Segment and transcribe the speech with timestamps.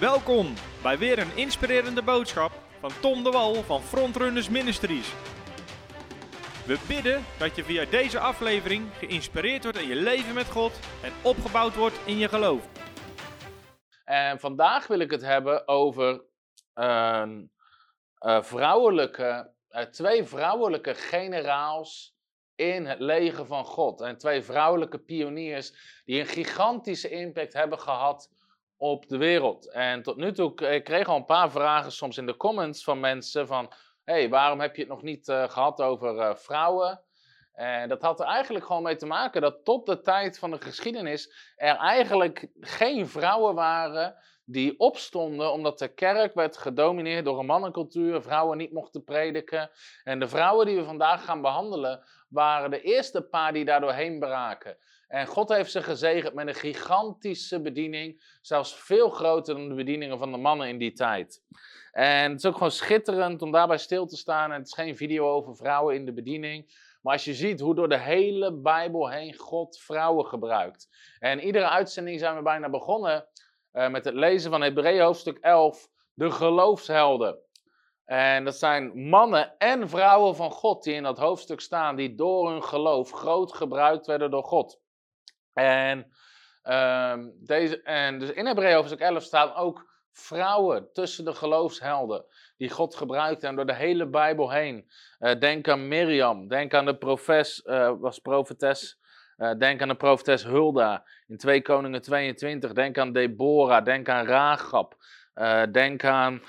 [0.00, 5.12] Welkom bij weer een inspirerende boodschap van Tom de Wal van Frontrunners Ministries.
[6.66, 11.12] We bidden dat je via deze aflevering geïnspireerd wordt in je leven met God en
[11.22, 12.68] opgebouwd wordt in je geloof.
[14.04, 16.24] En vandaag wil ik het hebben over
[16.72, 17.32] eh,
[18.40, 22.16] vrouwelijke, eh, twee vrouwelijke generaals
[22.54, 24.00] in het leger van God.
[24.00, 28.30] En twee vrouwelijke pioniers die een gigantische impact hebben gehad
[28.78, 29.70] op de wereld.
[29.70, 33.00] En tot nu toe, ik kreeg al een paar vragen soms in de comments van
[33.00, 33.72] mensen van...
[34.04, 37.02] hey, waarom heb je het nog niet uh, gehad over uh, vrouwen?
[37.52, 40.60] En dat had er eigenlijk gewoon mee te maken dat tot de tijd van de
[40.60, 47.46] geschiedenis er eigenlijk geen vrouwen waren die opstonden omdat de kerk werd gedomineerd door een
[47.46, 49.70] mannencultuur, vrouwen niet mochten prediken.
[50.04, 54.18] En de vrouwen die we vandaag gaan behandelen waren de eerste paar die daardoor heen
[54.18, 54.76] braken.
[55.08, 60.18] En God heeft ze gezegend met een gigantische bediening, zelfs veel groter dan de bedieningen
[60.18, 61.42] van de mannen in die tijd.
[61.92, 64.52] En het is ook gewoon schitterend om daarbij stil te staan.
[64.52, 66.86] En het is geen video over vrouwen in de bediening.
[67.02, 70.88] Maar als je ziet hoe door de hele Bijbel heen God vrouwen gebruikt.
[71.18, 73.26] En iedere uitzending zijn we bijna begonnen
[73.72, 77.38] uh, met het lezen van Hebreeën hoofdstuk 11, de geloofshelden.
[78.04, 82.50] En dat zijn mannen en vrouwen van God die in dat hoofdstuk staan, die door
[82.50, 84.80] hun geloof groot gebruikt werden door God.
[85.58, 86.12] En,
[86.64, 92.24] um, deze, en dus in Hebreeën hoofdstuk 11 staan ook vrouwen tussen de geloofshelden
[92.56, 94.90] die God gebruikt en door de hele Bijbel heen.
[95.20, 99.00] Uh, denk aan Miriam, denk aan de profes, uh, was profetes,
[99.36, 104.26] uh, denk aan de profetes Hulda in 2 Koningen 22, denk aan Deborah, denk aan
[104.26, 104.96] Rahab,
[105.70, 106.42] denk aan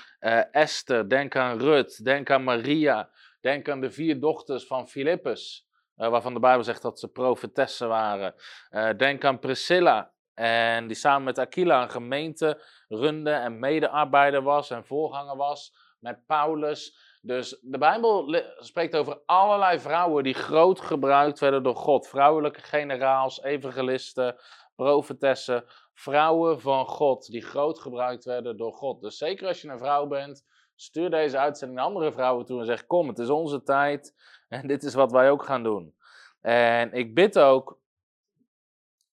[0.50, 5.68] Esther, denk aan Rut, denk aan Maria, denk aan de vier dochters van Filippus.
[6.00, 8.34] Uh, waarvan de Bijbel zegt dat ze profetessen waren.
[8.70, 14.70] Uh, denk aan Priscilla, en die samen met Aquila een gemeente runde en medearbeider was
[14.70, 17.08] en voorganger was met Paulus.
[17.22, 22.08] Dus de Bijbel spreekt over allerlei vrouwen die groot gebruikt werden door God.
[22.08, 24.36] Vrouwelijke generaals, evangelisten,
[24.76, 25.64] profetessen.
[25.94, 29.00] Vrouwen van God die groot gebruikt werden door God.
[29.00, 30.44] Dus zeker als je een vrouw bent,
[30.80, 34.14] stuur deze uitzending naar andere vrouwen toe en zeg: Kom, het is onze tijd
[34.48, 35.94] en dit is wat wij ook gaan doen.
[36.40, 37.80] En ik bid ook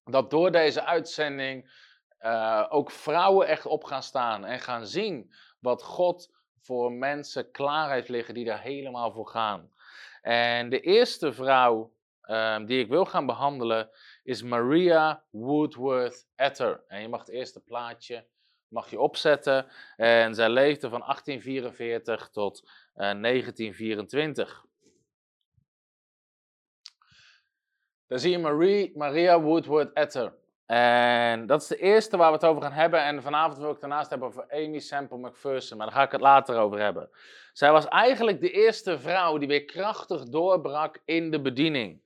[0.04, 1.86] dat door deze uitzending
[2.20, 6.30] uh, ook vrouwen echt op gaan staan en gaan zien wat God
[6.60, 9.72] voor mensen klaar heeft liggen die daar helemaal voor gaan.
[10.22, 11.92] En de eerste vrouw
[12.22, 13.90] um, die ik wil gaan behandelen
[14.22, 16.84] is Maria Woodworth Etter.
[16.86, 18.26] En je mag het eerste plaatje
[18.68, 19.66] mag je opzetten.
[19.96, 24.66] En zij leefde van 1844 tot uh, 1924.
[28.06, 30.34] Dan zie je Marie, Maria Woodward Etter.
[30.66, 33.04] En dat is de eerste waar we het over gaan hebben.
[33.04, 35.76] En vanavond wil ik daarnaast hebben over Amy Semple McPherson.
[35.76, 37.10] Maar daar ga ik het later over hebben.
[37.52, 42.02] Zij was eigenlijk de eerste vrouw die weer krachtig doorbrak in de bediening.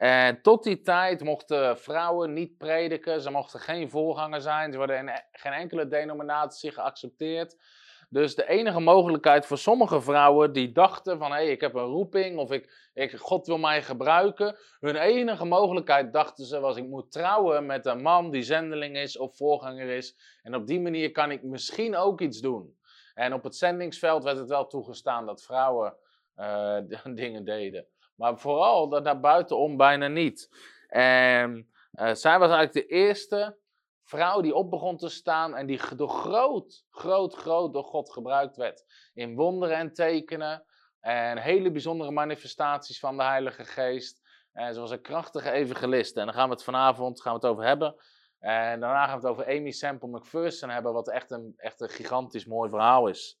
[0.00, 3.20] En tot die tijd mochten vrouwen niet prediken.
[3.20, 4.72] Ze mochten geen voorganger zijn.
[4.72, 7.56] Ze worden in geen enkele denominatie geaccepteerd.
[8.08, 11.84] Dus de enige mogelijkheid voor sommige vrouwen die dachten van hé, hey, ik heb een
[11.84, 14.56] roeping of ik, ik, God wil mij gebruiken.
[14.78, 19.18] Hun enige mogelijkheid dachten ze was ik moet trouwen met een man die zendeling is
[19.18, 20.16] of voorganger is.
[20.42, 22.78] En op die manier kan ik misschien ook iets doen.
[23.14, 25.96] En op het zendingsveld werd het wel toegestaan dat vrouwen
[26.36, 26.76] uh,
[27.14, 27.86] dingen deden.
[28.20, 30.50] Maar vooral dat daar buitenom bijna niet.
[30.88, 33.58] En uh, zij was eigenlijk de eerste
[34.04, 38.56] vrouw die op begon te staan en die door groot, groot, groot door God gebruikt
[38.56, 38.84] werd.
[39.14, 40.64] In wonderen en tekenen
[41.00, 44.20] en hele bijzondere manifestaties van de Heilige Geest.
[44.52, 46.20] En ze was een krachtige evangeliste.
[46.20, 47.94] En daar gaan we het vanavond gaan we het over hebben.
[48.38, 51.88] En daarna gaan we het over Amy Semple McPherson hebben, wat echt een, echt een
[51.88, 53.38] gigantisch mooi verhaal is.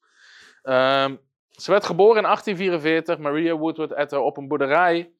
[0.62, 5.12] Um, ze werd geboren in 1844, Maria Woodward Etter, op een boerderij.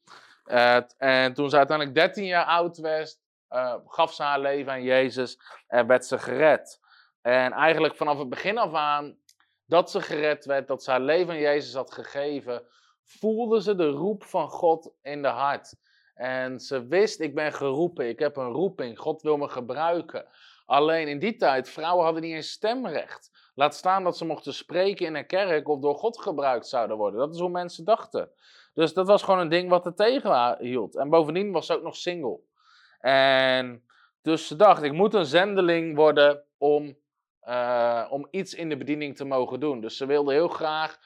[0.45, 3.19] Uh, en toen ze uiteindelijk 13 jaar oud was,
[3.49, 6.79] uh, gaf ze haar leven aan Jezus en werd ze gered.
[7.21, 9.17] En eigenlijk vanaf het begin af aan
[9.65, 12.63] dat ze gered werd, dat ze haar leven aan Jezus had gegeven,
[13.03, 15.75] voelde ze de roep van God in de hart.
[16.13, 20.25] En ze wist, ik ben geroepen, ik heb een roeping, God wil me gebruiken.
[20.65, 23.31] Alleen in die tijd, vrouwen hadden niet eens stemrecht.
[23.53, 27.19] Laat staan dat ze mochten spreken in een kerk of door God gebruikt zouden worden.
[27.19, 28.31] Dat is hoe mensen dachten.
[28.73, 30.95] Dus dat was gewoon een ding wat er tegen hield.
[30.95, 32.39] En bovendien was ze ook nog single.
[32.99, 33.83] En
[34.21, 36.97] dus ze dacht, ik moet een zendeling worden om,
[37.47, 39.81] uh, om iets in de bediening te mogen doen.
[39.81, 40.99] Dus ze wilde heel graag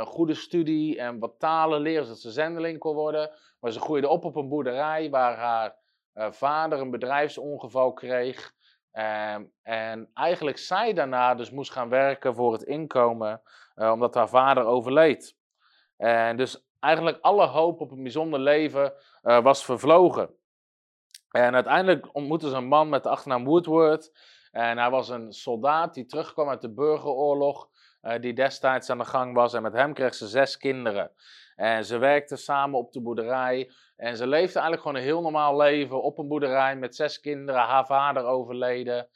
[0.00, 3.30] goede studie en wat talen leren, zodat ze zendeling kon worden.
[3.60, 5.76] Maar ze groeide op op een boerderij waar haar
[6.14, 8.54] uh, vader een bedrijfsongeval kreeg.
[8.92, 13.42] Ehm, en eigenlijk zij daarna dus moest gaan werken voor het inkomen,
[13.74, 15.36] eh, omdat haar vader overleed.
[15.96, 18.92] En dus eigenlijk alle hoop op een bijzonder leven
[19.22, 20.36] eh, was vervlogen.
[21.30, 24.12] En uiteindelijk ontmoette ze een man met de achternaam Woodward.
[24.50, 27.68] En hij was een soldaat die terugkwam uit de burgeroorlog,
[28.02, 29.54] uh, die destijds aan de gang was.
[29.54, 31.12] En met hem kreeg ze zes kinderen.
[31.56, 33.72] En ze werkten samen op de boerderij.
[34.02, 37.60] En ze leefde eigenlijk gewoon een heel normaal leven op een boerderij met zes kinderen.
[37.60, 39.08] Haar vader overleden.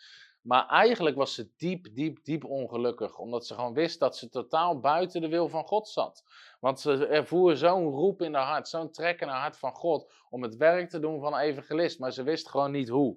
[0.42, 3.18] Maar eigenlijk was ze diep, diep, diep ongelukkig.
[3.18, 6.24] Omdat ze gewoon wist dat ze totaal buiten de wil van God zat.
[6.60, 10.12] Want ze ervoer zo'n roep in haar hart, zo'n trek in haar hart van God.
[10.30, 11.98] Om het werk te doen van een evangelist.
[11.98, 13.16] Maar ze wist gewoon niet hoe.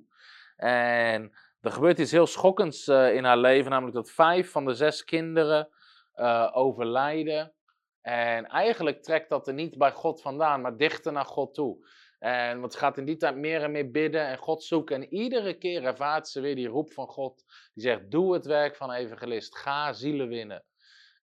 [0.55, 1.31] En
[1.61, 3.71] er gebeurt iets heel schokkends uh, in haar leven.
[3.71, 5.69] Namelijk dat vijf van de zes kinderen
[6.15, 7.53] uh, overlijden.
[8.01, 11.87] En eigenlijk trekt dat er niet bij God vandaan, maar dichter naar God toe.
[12.19, 14.95] En want ze gaat in die tijd meer en meer bidden en God zoeken.
[14.95, 17.43] En iedere keer ervaart ze weer die roep van God.
[17.73, 19.57] Die zegt, doe het werk van evangelist.
[19.57, 20.63] Ga zielen winnen.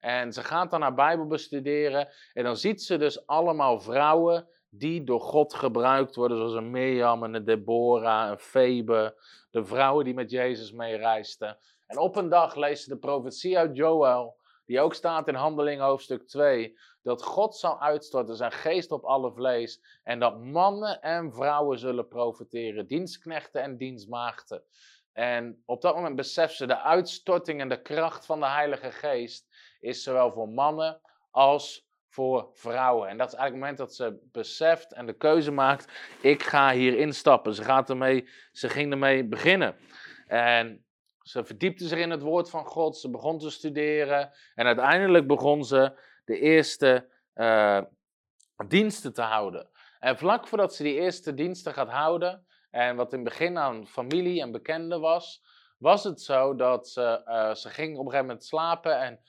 [0.01, 2.09] En ze gaat dan haar Bijbel bestuderen.
[2.33, 6.37] En dan ziet ze dus allemaal vrouwen die door God gebruikt worden.
[6.37, 9.23] Zoals een Mirjam, een Deborah, een Febe.
[9.51, 11.59] De vrouwen die met Jezus meereisden.
[11.87, 15.81] En op een dag leest ze de profetie uit Joel die ook staat in Handeling
[15.81, 21.33] hoofdstuk 2, dat God zal uitstorten zijn geest op alle vlees en dat mannen en
[21.33, 24.63] vrouwen zullen profiteren, dienstknechten en dienstmaagden.
[25.13, 29.47] En op dat moment beseft ze de uitstorting en de kracht van de Heilige Geest
[29.81, 33.09] is zowel voor mannen als voor vrouwen.
[33.09, 36.73] En dat is eigenlijk het moment dat ze beseft en de keuze maakt, ik ga
[36.73, 37.55] hier instappen.
[37.55, 39.77] Ze, gaat ermee, ze ging ermee beginnen.
[40.27, 40.86] En
[41.27, 45.65] ze verdiepte zich in het woord van God, ze begon te studeren en uiteindelijk begon
[45.65, 45.93] ze
[46.25, 47.81] de eerste uh,
[48.69, 49.69] diensten te houden.
[49.99, 53.87] En vlak voordat ze die eerste diensten gaat houden, en wat in het begin aan
[53.87, 55.43] familie en bekenden was,
[55.79, 59.21] was het zo dat ze, uh, ze ging op een gegeven moment slapen en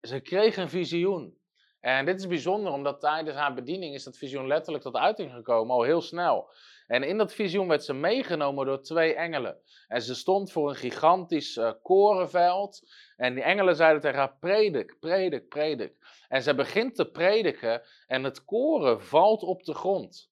[0.00, 1.38] ze kreeg een visioen.
[1.80, 5.74] En dit is bijzonder, omdat tijdens haar bediening is dat visioen letterlijk tot uiting gekomen,
[5.74, 6.52] al heel snel.
[6.90, 9.56] En in dat visioen werd ze meegenomen door twee engelen.
[9.88, 12.88] En ze stond voor een gigantisch uh, korenveld.
[13.16, 15.92] En die engelen zeiden tegen haar: predik, predik, predik.
[16.28, 20.30] En ze begint te prediken en het koren valt op de grond.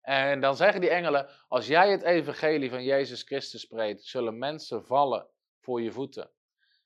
[0.00, 4.84] En dan zeggen die engelen: Als jij het evangelie van Jezus Christus spreekt, zullen mensen
[4.84, 5.26] vallen
[5.60, 6.30] voor je voeten.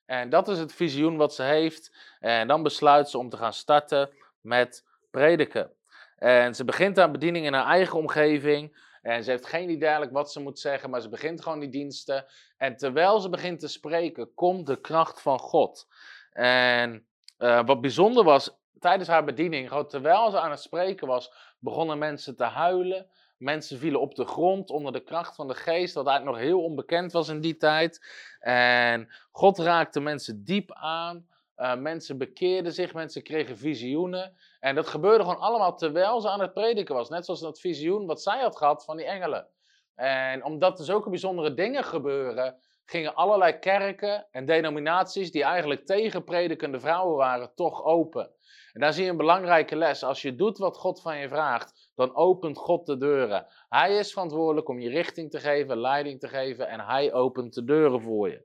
[0.07, 2.17] En dat is het visioen wat ze heeft.
[2.21, 4.11] En dan besluit ze om te gaan starten
[4.41, 5.71] met prediken.
[6.17, 8.85] En ze begint aan bediening in haar eigen omgeving.
[9.07, 11.69] En ze heeft geen idee eigenlijk wat ze moet zeggen, maar ze begint gewoon die
[11.69, 12.27] diensten.
[12.57, 15.87] En terwijl ze begint te spreken, komt de kracht van God.
[16.33, 17.07] En
[17.39, 21.99] uh, wat bijzonder was, tijdens haar bediening, gewoon terwijl ze aan het spreken was, begonnen
[21.99, 23.07] mensen te huilen.
[23.37, 26.63] Mensen vielen op de grond onder de kracht van de geest, wat eigenlijk nog heel
[26.63, 28.07] onbekend was in die tijd.
[28.41, 31.27] En God raakte mensen diep aan.
[31.57, 34.37] Uh, mensen bekeerden zich, mensen kregen visioenen.
[34.67, 37.09] En dat gebeurde gewoon allemaal terwijl ze aan het prediken was.
[37.09, 39.49] Net zoals dat visioen wat zij had gehad van die engelen.
[39.95, 46.25] En omdat er zulke bijzondere dingen gebeuren, gingen allerlei kerken en denominaties die eigenlijk tegen
[46.25, 48.31] predikende vrouwen waren, toch open.
[48.73, 50.03] En daar zie je een belangrijke les.
[50.05, 53.47] Als je doet wat God van je vraagt, dan opent God de deuren.
[53.69, 57.65] Hij is verantwoordelijk om je richting te geven, leiding te geven en hij opent de
[57.65, 58.45] deuren voor je.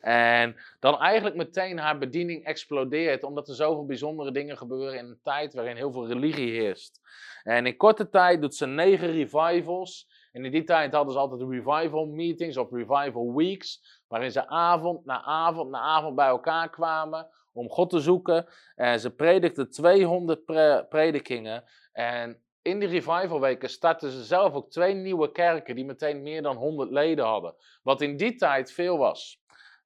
[0.00, 5.20] En dan eigenlijk meteen haar bediening explodeert, omdat er zoveel bijzondere dingen gebeuren in een
[5.22, 7.00] tijd waarin heel veel religie heerst.
[7.42, 10.08] En in korte tijd doet ze negen revivals.
[10.32, 15.04] En in die tijd hadden ze altijd revival meetings of revival weeks, waarin ze avond
[15.04, 18.46] na avond na avond bij elkaar kwamen om God te zoeken.
[18.74, 20.44] En ze predikten 200
[20.88, 21.64] predikingen.
[21.92, 26.56] En in die revivalweken startten ze zelf ook twee nieuwe kerken die meteen meer dan
[26.56, 27.54] 100 leden hadden.
[27.82, 29.44] Wat in die tijd veel was.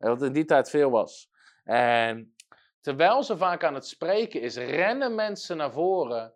[0.09, 1.31] Wat in die tijd veel was.
[1.65, 2.35] En
[2.81, 6.35] terwijl ze vaak aan het spreken is, rennen mensen naar voren.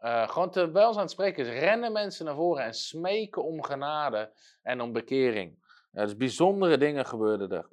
[0.00, 3.62] Uh, gewoon terwijl ze aan het spreken is, rennen mensen naar voren en smeken om
[3.62, 4.32] genade
[4.62, 5.58] en om bekering.
[5.92, 7.68] Uh, dus bijzondere dingen gebeurden er.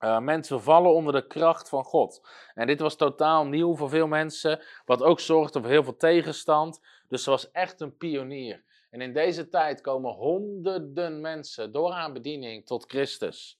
[0.00, 2.28] Uh, mensen vallen onder de kracht van God.
[2.54, 6.80] En dit was totaal nieuw voor veel mensen, wat ook zorgde voor heel veel tegenstand.
[7.08, 8.64] Dus ze was echt een pionier.
[8.90, 13.57] En in deze tijd komen honderden mensen door haar bediening tot Christus.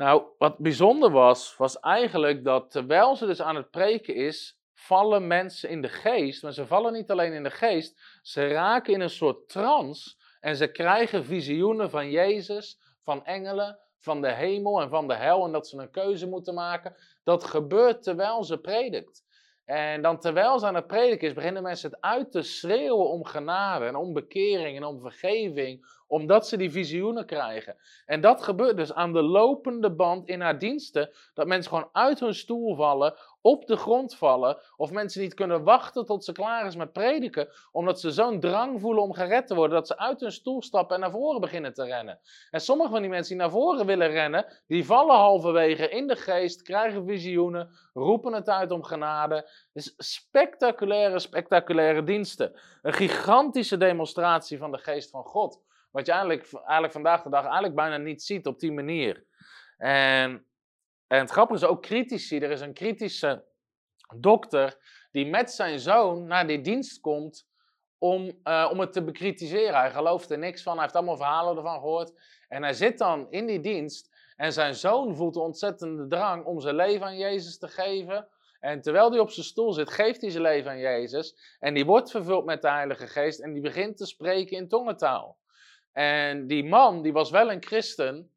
[0.00, 5.26] Nou, wat bijzonder was, was eigenlijk dat terwijl ze dus aan het preken is, vallen
[5.26, 6.42] mensen in de geest.
[6.42, 10.56] Maar ze vallen niet alleen in de geest, ze raken in een soort trance en
[10.56, 15.52] ze krijgen visioenen van Jezus, van engelen, van de hemel en van de hel en
[15.52, 16.96] dat ze een keuze moeten maken.
[17.24, 19.24] Dat gebeurt terwijl ze predikt.
[19.64, 23.24] En dan terwijl ze aan het prediken is, beginnen mensen het uit te schreeuwen om
[23.24, 27.76] genade en om bekering en om vergeving, omdat ze die visioenen krijgen.
[28.06, 31.10] En dat gebeurt dus aan de lopende band in haar diensten.
[31.34, 34.58] Dat mensen gewoon uit hun stoel vallen, op de grond vallen.
[34.76, 37.48] Of mensen niet kunnen wachten tot ze klaar is met prediken.
[37.72, 39.76] Omdat ze zo'n drang voelen om gered te worden.
[39.76, 42.20] Dat ze uit hun stoel stappen en naar voren beginnen te rennen.
[42.50, 44.46] En sommige van die mensen die naar voren willen rennen.
[44.66, 49.50] Die vallen halverwege in de geest, krijgen visioenen, roepen het uit om genade.
[49.72, 52.52] Dus spectaculaire, spectaculaire diensten.
[52.82, 55.68] Een gigantische demonstratie van de geest van God.
[55.90, 59.24] Wat je eigenlijk, eigenlijk vandaag de dag eigenlijk bijna niet ziet op die manier.
[59.76, 60.46] En,
[61.06, 62.38] en het grappige is ook critici.
[62.38, 63.44] Er is een kritische
[64.16, 64.78] dokter
[65.10, 67.48] die met zijn zoon naar die dienst komt
[67.98, 69.80] om, uh, om het te bekritiseren.
[69.80, 72.12] Hij gelooft er niks van, hij heeft allemaal verhalen ervan gehoord.
[72.48, 76.60] En hij zit dan in die dienst en zijn zoon voelt een ontzettende drang om
[76.60, 78.28] zijn leven aan Jezus te geven.
[78.60, 81.56] En terwijl hij op zijn stoel zit, geeft hij zijn leven aan Jezus.
[81.58, 85.39] En die wordt vervuld met de Heilige Geest en die begint te spreken in tongentaal.
[85.92, 88.30] En die man, die was wel een christen,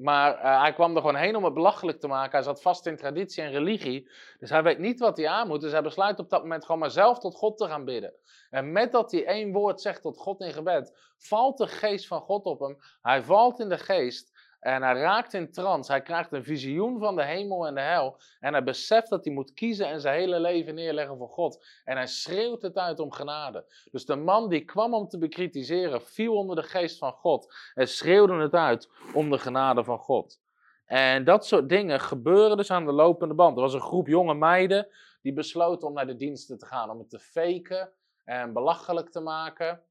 [0.00, 2.32] maar uh, hij kwam er gewoon heen om het belachelijk te maken.
[2.32, 4.10] Hij zat vast in traditie en religie.
[4.38, 5.60] Dus hij weet niet wat hij aan moet.
[5.60, 8.14] Dus hij besluit op dat moment gewoon maar zelf tot God te gaan bidden.
[8.50, 12.20] En met dat hij één woord zegt tot God in gebed, valt de geest van
[12.20, 12.76] God op hem.
[13.02, 14.29] Hij valt in de geest.
[14.60, 15.92] En hij raakt in trance.
[15.92, 18.20] Hij krijgt een visioen van de hemel en de hel.
[18.40, 21.66] En hij beseft dat hij moet kiezen en zijn hele leven neerleggen voor God.
[21.84, 23.64] En hij schreeuwt het uit om genade.
[23.90, 27.54] Dus de man die kwam om te bekritiseren, viel onder de geest van God.
[27.74, 30.40] En schreeuwde het uit om de genade van God.
[30.86, 33.56] En dat soort dingen gebeuren dus aan de lopende band.
[33.56, 34.88] Er was een groep jonge meiden
[35.22, 36.90] die besloten om naar de diensten te gaan.
[36.90, 37.92] Om het te faken
[38.24, 39.82] en belachelijk te maken.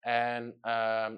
[0.00, 1.16] En ehm,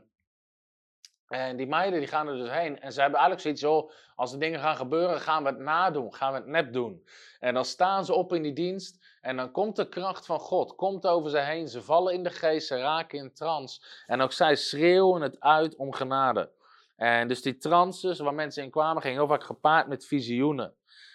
[1.28, 2.80] en die meiden die gaan er dus heen.
[2.80, 6.14] En ze hebben eigenlijk zoiets, zo, als er dingen gaan gebeuren, gaan we het nadoen,
[6.14, 7.06] gaan we het nep doen.
[7.40, 10.74] En dan staan ze op in die dienst en dan komt de kracht van God,
[10.74, 11.68] komt over ze heen.
[11.68, 13.80] Ze vallen in de geest, ze raken in trance.
[14.06, 16.50] En ook zij schreeuwen het uit om genade.
[16.96, 20.74] En dus die trances waar mensen in kwamen, gingen heel vaak gepaard met visioenen.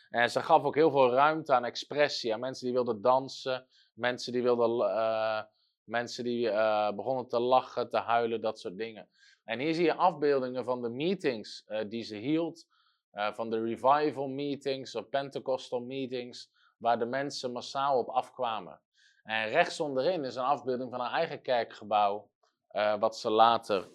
[0.09, 4.33] En ze gaf ook heel veel ruimte aan expressie, aan mensen die wilden dansen, mensen
[4.33, 4.89] die wilden...
[4.89, 5.41] Uh,
[5.83, 9.07] mensen die uh, begonnen te lachen, te huilen, dat soort dingen.
[9.51, 12.67] En hier zie je afbeeldingen van de meetings uh, die ze hield,
[13.13, 18.81] uh, van de revival meetings of Pentecostal meetings, waar de mensen massaal op afkwamen.
[19.23, 22.29] En rechts onderin is een afbeelding van haar eigen kerkgebouw,
[22.71, 23.89] uh, wat ze later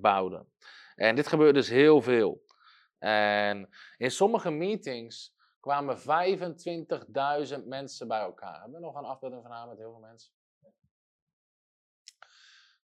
[0.00, 0.52] bouwden.
[0.94, 2.44] En dit gebeurt dus heel veel.
[2.98, 8.60] En in sommige meetings kwamen 25.000 mensen bij elkaar.
[8.60, 10.32] Hebben we nog een afbeelding van haar met heel veel mensen?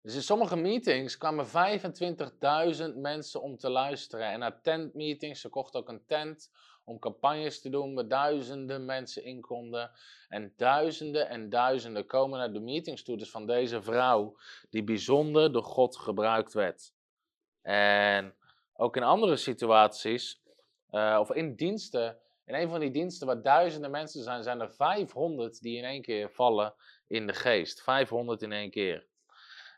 [0.05, 4.31] Dus in sommige meetings kwamen 25.000 mensen om te luisteren.
[4.31, 6.51] En na tentmeetings, ze kocht ook een tent
[6.85, 9.91] om campagnes te doen waar duizenden mensen in konden.
[10.29, 13.17] En duizenden en duizenden komen naar de meetings toe.
[13.17, 14.37] Dus van deze vrouw
[14.71, 16.93] die bijzonder door God gebruikt werd.
[17.63, 18.35] En
[18.75, 20.43] ook in andere situaties,
[20.91, 24.71] uh, of in diensten, in een van die diensten waar duizenden mensen zijn, zijn er
[24.71, 26.75] 500 die in één keer vallen
[27.07, 27.83] in de geest.
[27.83, 29.13] 500 in één keer.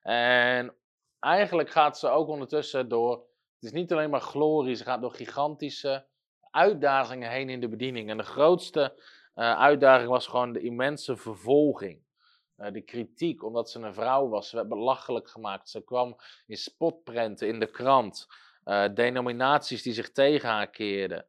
[0.06, 0.74] En
[1.20, 3.12] eigenlijk gaat ze ook ondertussen door,
[3.54, 6.06] het is niet alleen maar glorie, ze gaat door gigantische
[6.50, 8.10] uitdagingen heen in de bediening.
[8.10, 8.94] En de grootste
[9.34, 12.00] uh, uitdaging was gewoon de immense vervolging.
[12.58, 14.48] Uh, de kritiek, omdat ze een vrouw was.
[14.48, 15.68] Ze werd belachelijk gemaakt.
[15.68, 18.26] Ze kwam in spotprenten in de krant.
[18.64, 21.26] Uh, denominaties die zich tegen haar keerden.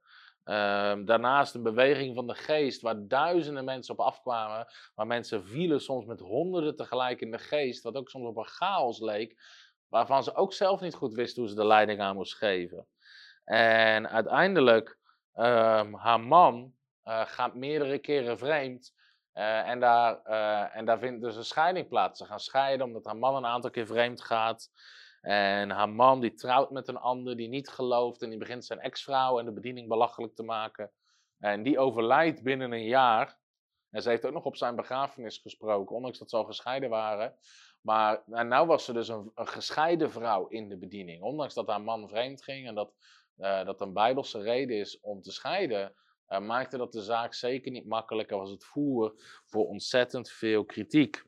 [0.49, 5.81] Uh, daarnaast een beweging van de geest, waar duizenden mensen op afkwamen, waar mensen vielen
[5.81, 9.41] soms met honderden tegelijk in de geest, wat ook soms op een chaos leek,
[9.87, 12.87] waarvan ze ook zelf niet goed wisten hoe ze de leiding aan moest geven.
[13.43, 14.97] En uiteindelijk,
[15.35, 16.73] um, haar man
[17.03, 18.93] uh, gaat meerdere keren vreemd
[19.33, 22.19] uh, en, daar, uh, en daar vindt dus een scheiding plaats.
[22.19, 24.69] Ze gaan scheiden omdat haar man een aantal keer vreemd gaat.
[25.27, 28.79] En haar man die trouwt met een ander die niet gelooft en die begint zijn
[28.79, 30.91] ex-vrouw en de bediening belachelijk te maken.
[31.39, 33.37] En die overlijdt binnen een jaar.
[33.89, 37.35] En ze heeft ook nog op zijn begrafenis gesproken, ondanks dat ze al gescheiden waren.
[37.81, 41.21] Maar nou was ze dus een, gescheiden vrouw in de bediening.
[41.21, 42.93] Ondanks dat haar man vreemd ging en dat
[43.37, 45.93] uh, dat een bijbelse reden is om te scheiden,
[46.29, 48.37] uh, maakte dat de zaak zeker niet makkelijker.
[48.37, 49.13] Was het voer
[49.45, 51.25] voor ontzettend veel kritiek.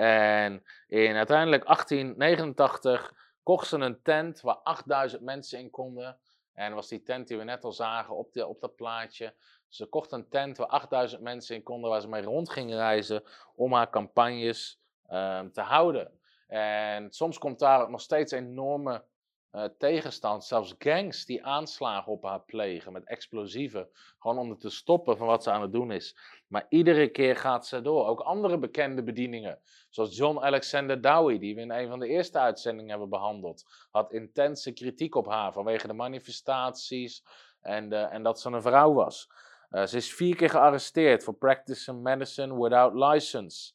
[0.00, 6.18] En in uiteindelijk 1889 kocht ze een tent waar 8000 mensen in konden.
[6.52, 9.34] En was die tent die we net al zagen op, op dat plaatje.
[9.68, 13.22] Ze kocht een tent waar 8000 mensen in konden, waar ze mee rond ging reizen
[13.54, 14.80] om haar campagnes
[15.10, 16.20] um, te houden.
[16.46, 19.04] En soms komt daar nog steeds enorme
[19.52, 23.88] uh, tegenstand, zelfs gangs die aanslagen op haar plegen met explosieven.
[24.18, 26.16] Gewoon om te stoppen van wat ze aan het doen is.
[26.46, 28.06] Maar iedere keer gaat ze door.
[28.06, 32.38] Ook andere bekende bedieningen, zoals John Alexander Dowie, die we in een van de eerste
[32.38, 37.24] uitzendingen hebben behandeld, had intense kritiek op haar vanwege de manifestaties
[37.60, 39.28] en, en dat ze een vrouw was.
[39.70, 43.72] Uh, ze is vier keer gearresteerd voor practicing medicine without license.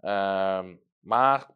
[0.00, 1.50] Um, maar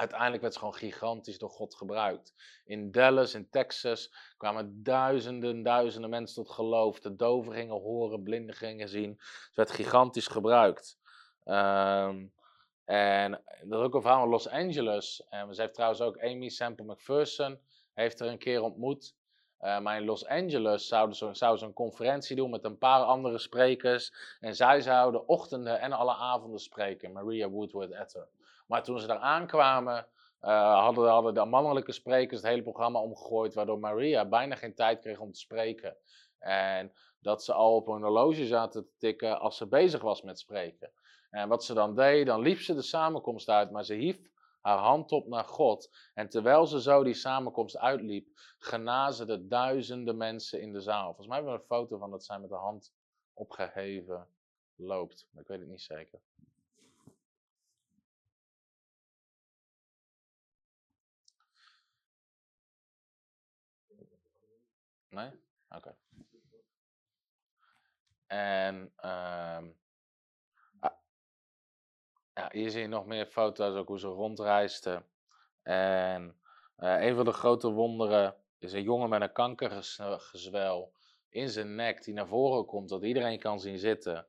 [0.00, 2.34] uiteindelijk werd ze gewoon gigantisch door God gebruikt.
[2.64, 7.00] In Dallas, in Texas, kwamen duizenden, duizenden mensen tot geloof.
[7.00, 9.16] De doven gingen horen, blinden gingen zien.
[9.20, 10.98] Ze werd gigantisch gebruikt.
[11.44, 12.32] Um,
[12.84, 15.26] en dat is ook een verhaal in Los Angeles.
[15.28, 17.60] En ze heeft trouwens ook Amy Semple McPherson,
[17.94, 19.14] heeft er een keer ontmoet.
[19.60, 23.02] Uh, maar in Los Angeles zouden ze, zou ze een conferentie doen met een paar
[23.02, 24.12] andere sprekers.
[24.40, 27.12] En zij zouden ochtenden en alle avonden spreken.
[27.12, 28.28] Maria Woodward Etter.
[28.70, 30.06] Maar toen ze daar aankwamen,
[30.42, 35.00] uh, hadden, hadden de mannelijke sprekers het hele programma omgegooid, waardoor Maria bijna geen tijd
[35.00, 35.96] kreeg om te spreken.
[36.38, 40.38] En dat ze al op een horloge zaten te tikken als ze bezig was met
[40.38, 40.92] spreken.
[41.30, 44.18] En wat ze dan deed, dan liep ze de samenkomst uit, maar ze hief
[44.60, 45.90] haar hand op naar God.
[46.14, 51.06] En terwijl ze zo die samenkomst uitliep, genazen de duizenden mensen in de zaal.
[51.06, 52.92] Volgens mij hebben we een foto van dat zij met de hand
[53.34, 54.26] opgeheven
[54.74, 55.28] loopt.
[55.30, 56.20] Maar ik weet het niet zeker.
[65.10, 65.30] Nee?
[65.68, 65.96] Oké.
[68.26, 69.62] En uh,
[72.34, 75.06] ja, hier zie je nog meer foto's, ook hoe ze rondreisden.
[75.62, 76.40] En
[76.78, 80.94] uh, een van de grote wonderen is een jongen met een kankergezwel
[81.28, 84.26] in zijn nek die naar voren komt, dat iedereen kan zien zitten.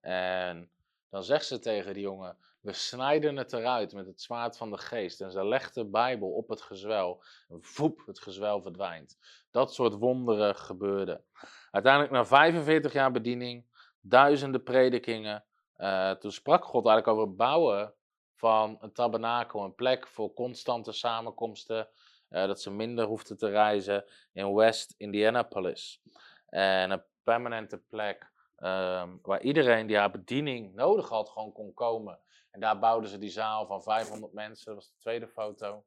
[0.00, 0.70] En
[1.08, 4.78] dan zegt ze tegen die jongen: We snijden het eruit met het zwaard van de
[4.78, 5.20] geest.
[5.20, 7.22] En ze legt de Bijbel op het gezwel.
[7.48, 9.18] En voep, het gezwel verdwijnt.
[9.50, 11.24] Dat soort wonderen gebeurden.
[11.70, 13.66] Uiteindelijk, na 45 jaar bediening,
[14.00, 15.44] duizenden predikingen.
[15.76, 17.94] Uh, toen sprak God eigenlijk over het bouwen
[18.34, 21.88] van een tabernakel, een plek voor constante samenkomsten.
[22.30, 26.02] Uh, dat ze minder hoefden te reizen in West Indianapolis.
[26.46, 32.18] En een permanente plek um, waar iedereen die haar bediening nodig had, gewoon kon komen.
[32.50, 34.66] En daar bouwden ze die zaal van 500 mensen.
[34.66, 35.84] Dat was de tweede foto.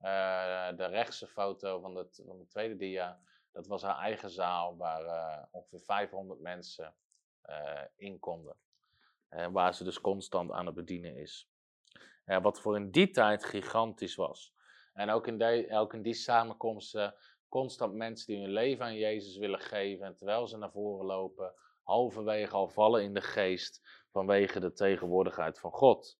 [0.00, 3.20] Uh, de rechtse foto van, de tweede dia.
[3.52, 6.94] Dat was haar eigen zaal waar uh, ongeveer 500 mensen
[7.44, 8.56] uh, in konden.
[9.28, 11.50] waar ze dus constant aan het bedienen is.
[12.24, 14.54] wat voor in die tijd gigantisch was.
[14.92, 17.14] En ook in, de, ook in die samenkomsten
[17.48, 20.06] constant mensen die hun leven aan Jezus willen geven.
[20.06, 25.58] En terwijl ze naar voren lopen, halverwege al vallen in de geest vanwege de tegenwoordigheid
[25.58, 26.18] van God.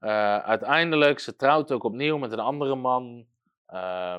[0.00, 3.26] Uh, uiteindelijk, ze trouwt ook opnieuw met een andere man.
[3.68, 4.14] Uh,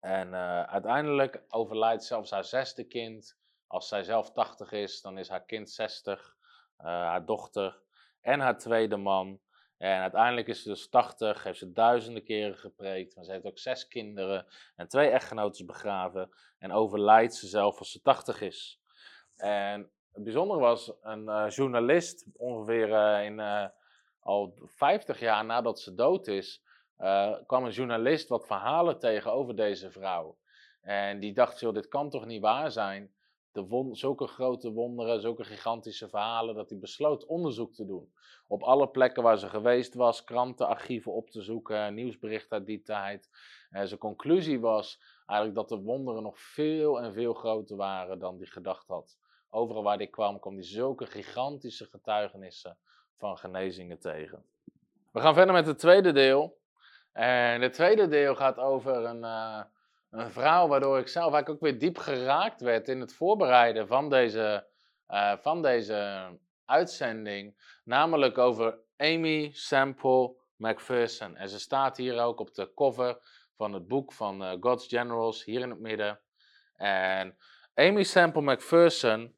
[0.00, 3.38] en uh, uiteindelijk overlijdt zelfs haar zesde kind.
[3.66, 6.36] Als zij zelf 80 is, dan is haar kind 60.
[6.76, 7.80] Eh, haar dochter
[8.20, 9.40] en haar tweede man.
[9.78, 13.14] En uiteindelijk is ze dus 80, heeft ze duizenden keren gepreekt.
[13.14, 16.30] Maar ze heeft ook zes kinderen en twee echtgenoten begraven.
[16.58, 18.80] En overlijdt ze zelf als ze 80 is.
[19.36, 23.66] En het bijzondere was, een uh, journalist, ongeveer uh, in, uh,
[24.20, 26.62] al 50 jaar nadat ze dood is,
[27.46, 30.38] kwam een journalist wat verhalen tegen over deze vrouw.
[30.80, 33.14] En die dacht, joh, dit kan toch niet waar zijn?
[33.52, 38.12] De zulke grote wonderen, zulke gigantische verhalen, dat hij besloot onderzoek te doen.
[38.46, 43.30] Op alle plekken waar ze geweest was, krantenarchieven op te zoeken, nieuwsberichten uit die tijd.
[43.70, 48.36] En zijn conclusie was eigenlijk dat de wonderen nog veel en veel groter waren dan
[48.36, 49.18] hij gedacht had.
[49.56, 52.78] Overal waar hij kwam, kwam hij zulke gigantische getuigenissen
[53.14, 54.44] van genezingen tegen.
[55.12, 56.58] We gaan verder met het tweede deel.
[57.12, 59.62] En het tweede deel gaat over een, uh,
[60.10, 64.10] een vrouw waardoor ik zelf eigenlijk ook weer diep geraakt werd in het voorbereiden van
[64.10, 64.66] deze,
[65.08, 66.28] uh, van deze
[66.64, 67.54] uitzending.
[67.84, 71.36] Namelijk over Amy Sample McPherson.
[71.36, 73.18] En ze staat hier ook op de cover
[73.54, 76.20] van het boek van uh, God's Generals, hier in het midden.
[76.76, 77.36] En
[77.74, 79.34] Amy Sample McPherson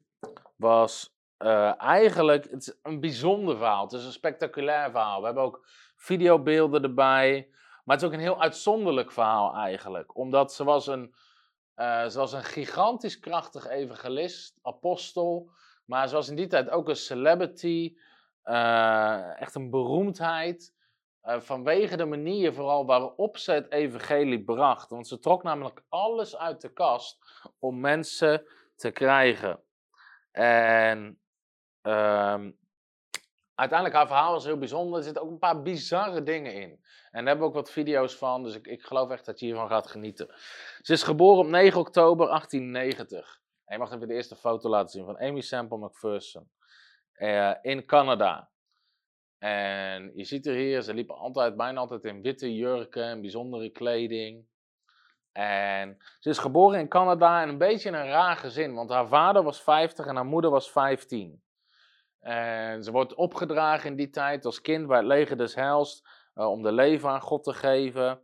[0.59, 3.83] was uh, eigenlijk het een bijzonder verhaal.
[3.83, 5.19] Het is een spectaculair verhaal.
[5.19, 7.47] We hebben ook videobeelden erbij.
[7.83, 10.17] Maar het is ook een heel uitzonderlijk verhaal eigenlijk.
[10.17, 11.13] Omdat ze was een,
[11.75, 15.51] uh, ze was een gigantisch krachtig evangelist, apostel.
[15.85, 17.95] Maar ze was in die tijd ook een celebrity.
[18.45, 20.77] Uh, echt een beroemdheid.
[21.21, 24.89] vanwege de manier vooral waarop ze het evangelie bracht.
[24.89, 27.17] Want ze trok namelijk alles uit de kast
[27.59, 28.45] om mensen
[28.75, 29.63] te krijgen.
[30.39, 31.19] En
[31.81, 32.57] um,
[33.55, 34.97] uiteindelijk, haar verhaal was heel bijzonder.
[34.97, 36.69] Er zitten ook een paar bizarre dingen in.
[36.69, 36.79] En
[37.11, 39.67] daar hebben we ook wat video's van, dus ik, ik geloof echt dat je hiervan
[39.67, 40.27] gaat genieten.
[40.81, 43.41] Ze is geboren op 9 oktober 1890.
[43.65, 46.49] En je mag even de eerste foto laten zien van Amy Sample McPherson.
[47.13, 48.49] eh, in Canada.
[49.37, 53.69] En je ziet er hier, ze liepen altijd, bijna altijd in witte jurken en bijzondere
[53.69, 54.48] kleding.
[55.31, 59.07] En ze is geboren in Canada en een beetje in een raar gezin, want haar
[59.07, 61.41] vader was 50 en haar moeder was 15.
[62.19, 66.49] En ze wordt opgedragen in die tijd als kind bij het leger des Heils eh,
[66.49, 68.21] om de leven aan God te geven.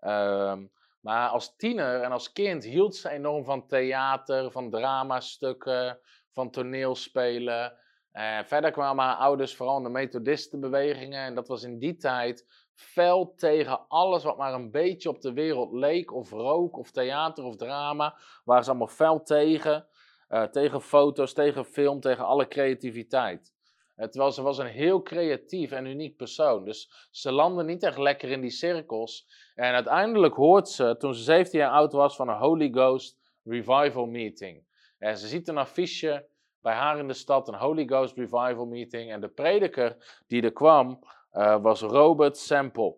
[0.00, 0.66] Ehm,
[1.00, 5.98] maar als tiener en als kind hield ze enorm van theater, van dramastukken,
[6.32, 7.78] van toneelspelen.
[8.12, 11.24] En verder kwamen haar ouders vooral in de methodistenbewegingen.
[11.24, 15.32] En dat was in die tijd fel tegen alles wat maar een beetje op de
[15.32, 18.16] wereld leek, of rook, of theater, of drama.
[18.44, 19.86] Waren ze allemaal fel tegen.
[20.28, 23.52] Eh, tegen foto's, tegen film, tegen alle creativiteit.
[23.96, 26.64] Eh, terwijl ze was een heel creatief en uniek persoon.
[26.64, 29.28] Dus ze landde niet echt lekker in die cirkels.
[29.54, 34.06] En uiteindelijk hoort ze, toen ze 17 jaar oud was, van een Holy Ghost Revival
[34.06, 34.64] Meeting.
[34.98, 36.28] En ze ziet een affiche
[36.68, 39.12] bij haar in de stad, een Holy Ghost Revival Meeting.
[39.12, 40.98] En de prediker die er kwam,
[41.30, 42.96] eh, was Robert Semple.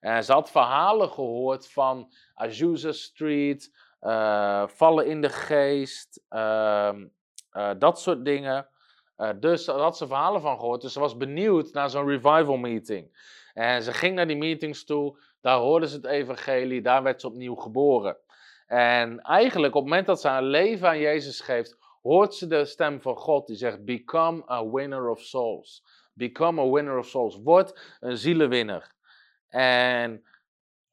[0.00, 7.06] En ze had verhalen gehoord van Azusa Street, eh, vallen in de geest, ehm,
[7.50, 8.68] eh, dat soort dingen.
[9.40, 10.80] Dus daar had ze verhalen van gehoord.
[10.80, 13.16] Dus ze was benieuwd naar zo'n revival meeting.
[13.52, 17.26] En ze ging naar die meetings toe, daar hoorde ze het evangelie, daar werd ze
[17.26, 18.16] opnieuw geboren.
[18.66, 22.64] En eigenlijk op het moment dat ze haar leven aan Jezus geeft, hoort ze de
[22.64, 25.84] stem van God die zegt, become a winner of souls.
[26.12, 27.42] Become a winner of souls.
[27.42, 28.92] Word een zielenwinner.
[29.48, 30.24] En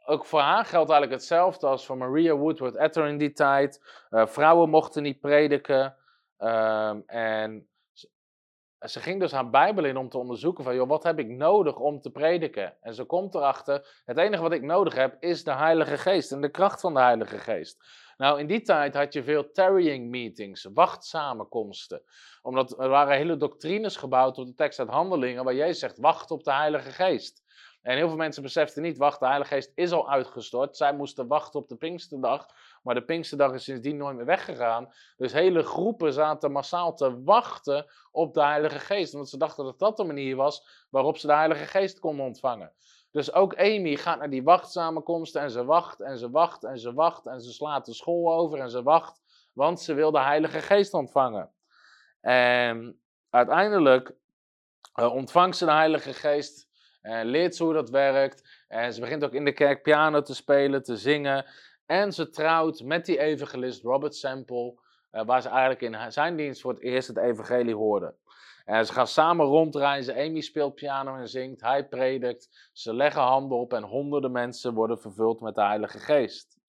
[0.05, 3.81] ook voor haar geldt eigenlijk hetzelfde als voor Maria Woodward Etter in die tijd.
[4.09, 5.95] Uh, vrouwen mochten niet prediken.
[6.37, 8.09] Um, en ze,
[8.79, 11.75] ze, ging dus haar Bijbel in om te onderzoeken van, joh, wat heb ik nodig
[11.75, 12.73] om te prediken?
[12.81, 16.41] En ze komt erachter, het enige wat ik nodig heb is de Heilige Geest en
[16.41, 17.83] de kracht van de Heilige Geest.
[18.21, 22.01] Nou, in die tijd had je veel tarrying meetings, wachtsamenkomsten.
[22.41, 26.31] Omdat er waren hele doctrines gebouwd op de tekst uit Handelingen, waar Jezus zegt, wacht
[26.31, 27.43] op de Heilige Geest.
[27.81, 30.77] En heel veel mensen beseften niet, wacht, de Heilige Geest is al uitgestort.
[30.77, 32.45] Zij moesten wachten op de Pinksterdag,
[32.83, 34.93] maar de Pinksterdag is sindsdien nooit meer weggegaan.
[35.17, 39.79] Dus hele groepen zaten massaal te wachten op de Heilige Geest, omdat ze dachten dat
[39.79, 42.71] dat de manier was waarop ze de Heilige Geest konden ontvangen.
[43.11, 46.93] Dus ook Amy gaat naar die wachtsamenkomsten en ze wacht en ze wacht en ze
[46.93, 49.21] wacht en ze slaat de school over en ze wacht,
[49.53, 51.51] want ze wil de Heilige Geest ontvangen.
[52.21, 54.13] En uiteindelijk
[54.99, 56.69] uh, ontvangt ze de Heilige Geest
[57.01, 58.63] en leert ze hoe dat werkt.
[58.67, 61.45] En ze begint ook in de kerk piano te spelen, te zingen.
[61.85, 64.79] En ze trouwt met die evangelist Robert Semple,
[65.11, 68.15] uh, waar ze eigenlijk in zijn dienst voor het eerst het evangelie hoorde.
[68.71, 70.15] En ze gaan samen rondreizen.
[70.15, 71.61] Amy speelt piano en zingt.
[71.61, 72.69] Hij predikt.
[72.73, 76.59] Ze leggen handen op en honderden mensen worden vervuld met de Heilige Geest.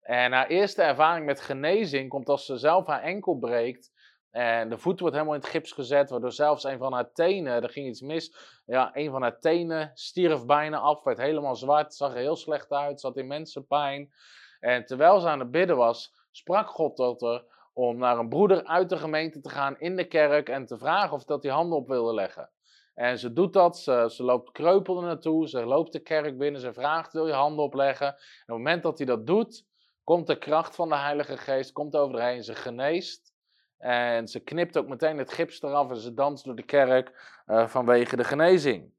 [0.00, 3.92] En haar eerste ervaring met genezing komt als ze zelf haar enkel breekt.
[4.30, 7.62] En de voet wordt helemaal in het gips gezet, waardoor zelfs een van haar tenen,
[7.62, 8.36] er ging iets mis.
[8.66, 12.70] Ja, een van haar tenen stierf bijna af, werd helemaal zwart, zag er heel slecht
[12.70, 14.12] uit, zat in mensenpijn.
[14.60, 17.42] En terwijl ze aan het bidden was, sprak God tot haar
[17.88, 21.12] om naar een broeder uit de gemeente te gaan in de kerk en te vragen
[21.12, 22.50] of dat hij handen op wilde leggen.
[22.94, 26.72] En ze doet dat, ze, loopt kreupel er naartoe, ze loopt de kerk binnen, ze
[26.72, 28.06] vraagt wil je handen opleggen.
[28.06, 29.66] En op het moment dat hij dat doet,
[30.04, 33.32] komt de kracht van de Heilige Geest, komt overheen, ze geneest.
[33.78, 37.66] En ze knipt ook meteen het gips eraf en ze danst door de kerk uh,
[37.66, 38.92] vanwege de genezing.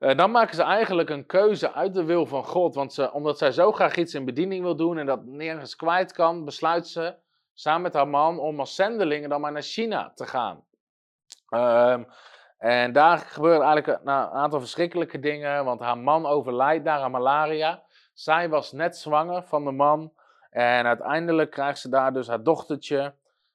[0.00, 2.74] Uh, dan maken ze eigenlijk een keuze uit de wil van God.
[2.74, 6.12] Want ze, omdat zij zo graag iets in bediening wil doen en dat nergens kwijt
[6.12, 7.14] kan, besluit ze
[7.54, 10.64] samen met haar man om als zendelingen dan maar naar China te gaan.
[11.50, 12.06] Um,
[12.58, 17.00] en daar gebeuren eigenlijk een, nou, een aantal verschrikkelijke dingen, want haar man overlijdt daar
[17.00, 17.82] aan malaria.
[18.12, 20.12] Zij was net zwanger van de man
[20.50, 23.14] en uiteindelijk krijgt ze daar dus haar dochtertje.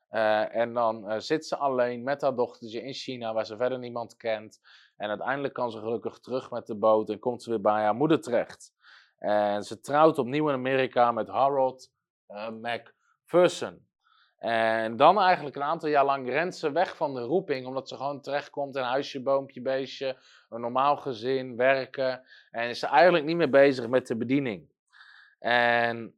[0.10, 3.80] Uh, en dan uh, zit ze alleen met haar dochtertje in China, waar ze verder
[3.80, 4.62] niemand kent.
[4.98, 7.96] En uiteindelijk kan ze gelukkig terug met de boot en komt ze weer bij haar
[7.96, 8.74] moeder terecht.
[9.18, 11.92] En ze trouwt opnieuw in Amerika met Harold
[12.28, 13.87] uh, McPherson.
[14.38, 17.96] En dan eigenlijk een aantal jaar lang rent ze weg van de roeping, omdat ze
[17.96, 20.18] gewoon terechtkomt in huisje, boompje, beestje,
[20.50, 22.22] een normaal gezin, werken.
[22.52, 24.70] En is ze eigenlijk niet meer bezig met de bediening.
[25.40, 26.16] En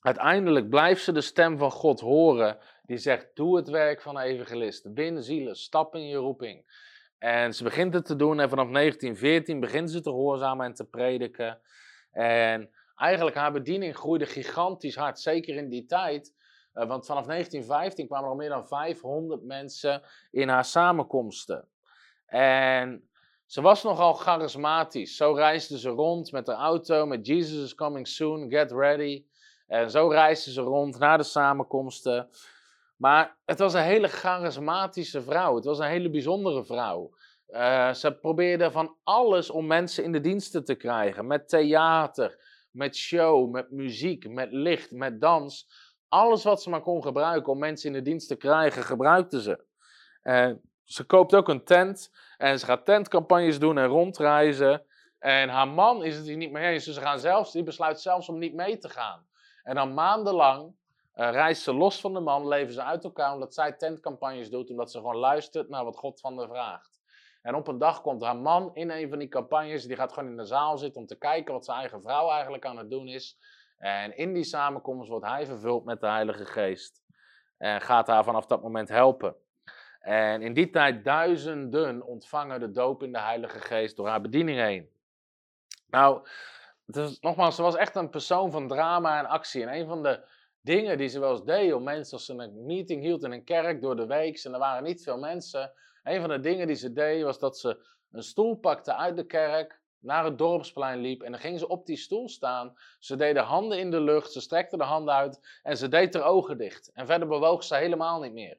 [0.00, 4.22] uiteindelijk blijft ze de stem van God horen, die zegt: Doe het werk van een
[4.22, 6.64] evangelist, win zielen, stap in je roeping.
[7.18, 10.84] En ze begint het te doen en vanaf 1914 begint ze te gehoorzamen en te
[10.84, 11.60] prediken.
[12.10, 16.34] En eigenlijk haar bediening groeide gigantisch hard, zeker in die tijd.
[16.76, 21.68] Uh, want vanaf 1915 kwamen er al meer dan 500 mensen in haar samenkomsten.
[22.26, 23.08] En
[23.46, 25.16] ze was nogal charismatisch.
[25.16, 29.24] Zo reisde ze rond met de auto, met Jesus is coming soon, get ready.
[29.66, 32.28] En zo reisde ze rond naar de samenkomsten.
[32.96, 35.54] Maar het was een hele charismatische vrouw.
[35.54, 37.10] Het was een hele bijzondere vrouw.
[37.48, 41.26] Uh, ze probeerde van alles om mensen in de diensten te krijgen.
[41.26, 42.38] Met theater,
[42.70, 45.68] met show, met muziek, met licht, met dans.
[46.08, 49.64] Alles wat ze maar kon gebruiken om mensen in de dienst te krijgen, gebruikte ze.
[50.84, 54.84] Ze koopt ook een tent en ze gaat tentcampagnes doen en rondreizen.
[55.18, 56.84] En haar man is het hier niet mee eens.
[56.84, 59.26] Dus ze gaan zelfs, die besluit zelfs om niet mee te gaan.
[59.62, 60.74] En dan maandenlang
[61.14, 64.70] uh, reist ze los van de man, leven ze uit elkaar omdat zij tentcampagnes doet,
[64.70, 67.00] omdat ze gewoon luistert naar wat God van haar vraagt.
[67.42, 70.28] En op een dag komt haar man in een van die campagnes, die gaat gewoon
[70.28, 73.08] in de zaal zitten om te kijken wat zijn eigen vrouw eigenlijk aan het doen
[73.08, 73.38] is.
[73.78, 77.02] En in die samenkomst wordt hij vervuld met de Heilige Geest.
[77.58, 79.36] En gaat haar vanaf dat moment helpen.
[80.00, 84.58] En in die tijd duizenden ontvangen de doop in de Heilige Geest door haar bediening
[84.58, 84.88] heen.
[85.90, 86.26] Nou,
[87.20, 89.62] nogmaals, ze was echt een persoon van drama en actie.
[89.62, 90.20] En een van de
[90.60, 93.44] dingen die ze wel eens deed om mensen, als ze een meeting hield in een
[93.44, 95.72] kerk door de week, en er waren niet veel mensen.
[96.02, 99.26] Een van de dingen die ze deed was dat ze een stoel pakte uit de
[99.26, 102.76] kerk, naar het dorpsplein liep en dan ging ze op die stoel staan.
[102.98, 106.14] Ze deed de handen in de lucht, ze strekte de handen uit en ze deed
[106.14, 106.90] haar ogen dicht.
[106.92, 108.58] En verder bewoog ze helemaal niet meer.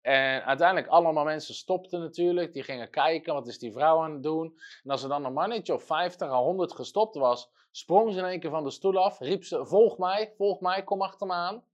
[0.00, 2.52] En uiteindelijk allemaal mensen stopten natuurlijk.
[2.52, 4.58] Die gingen kijken, wat is die vrouw aan het doen?
[4.82, 8.24] En als er dan een mannetje of 50 à 100 gestopt was, sprong ze in
[8.24, 9.18] één keer van de stoel af.
[9.18, 11.64] Riep ze, volg mij, volg mij, kom achter me aan.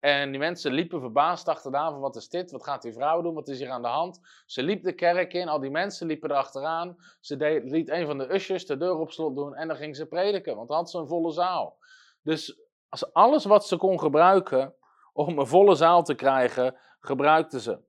[0.00, 2.50] En die mensen liepen verbaasd achteraan van wat is dit?
[2.50, 3.34] Wat gaat die vrouw doen?
[3.34, 4.20] Wat is hier aan de hand?
[4.46, 6.96] Ze liep de kerk in, al die mensen liepen erachteraan.
[7.20, 9.96] Ze deed, liet een van de ushers de deur op slot doen en dan ging
[9.96, 11.78] ze prediken, want dan had ze een volle zaal.
[12.22, 14.74] Dus als alles wat ze kon gebruiken
[15.12, 17.84] om een volle zaal te krijgen, gebruikte ze.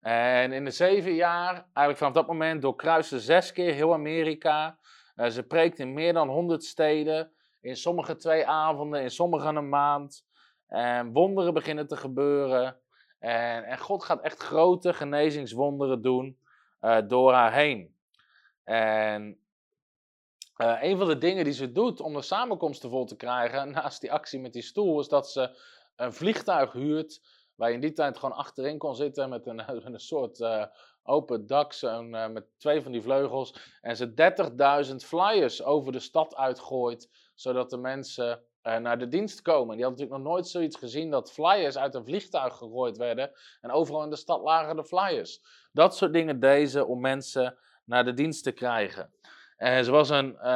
[0.00, 4.78] En in de zeven jaar, eigenlijk vanaf dat moment, doorkruiste zes keer heel Amerika.
[5.16, 7.32] Uh, ze preekt in meer dan honderd steden.
[7.60, 10.26] In sommige twee avonden, in sommige een maand.
[10.74, 12.76] En wonderen beginnen te gebeuren.
[13.18, 16.38] En, en God gaat echt grote genezingswonderen doen
[16.80, 17.96] uh, door haar heen.
[18.64, 19.38] En
[20.56, 24.00] uh, een van de dingen die ze doet om de samenkomsten vol te krijgen, naast
[24.00, 25.58] die actie met die stoel, is dat ze
[25.96, 27.20] een vliegtuig huurt
[27.54, 30.64] Waar je in die tijd gewoon achterin kon zitten met een, een soort uh,
[31.02, 31.74] open dak,
[32.30, 33.78] met twee van die vleugels.
[33.80, 34.12] En ze
[34.90, 39.76] 30.000 flyers over de stad uitgooit, zodat de mensen uh, naar de dienst komen.
[39.76, 43.30] Die hadden natuurlijk nog nooit zoiets gezien dat flyers uit een vliegtuig gegooid werden.
[43.60, 45.40] En overal in de stad lagen de flyers.
[45.72, 49.12] Dat soort dingen deze om mensen naar de dienst te krijgen.
[49.56, 50.48] En ze was een,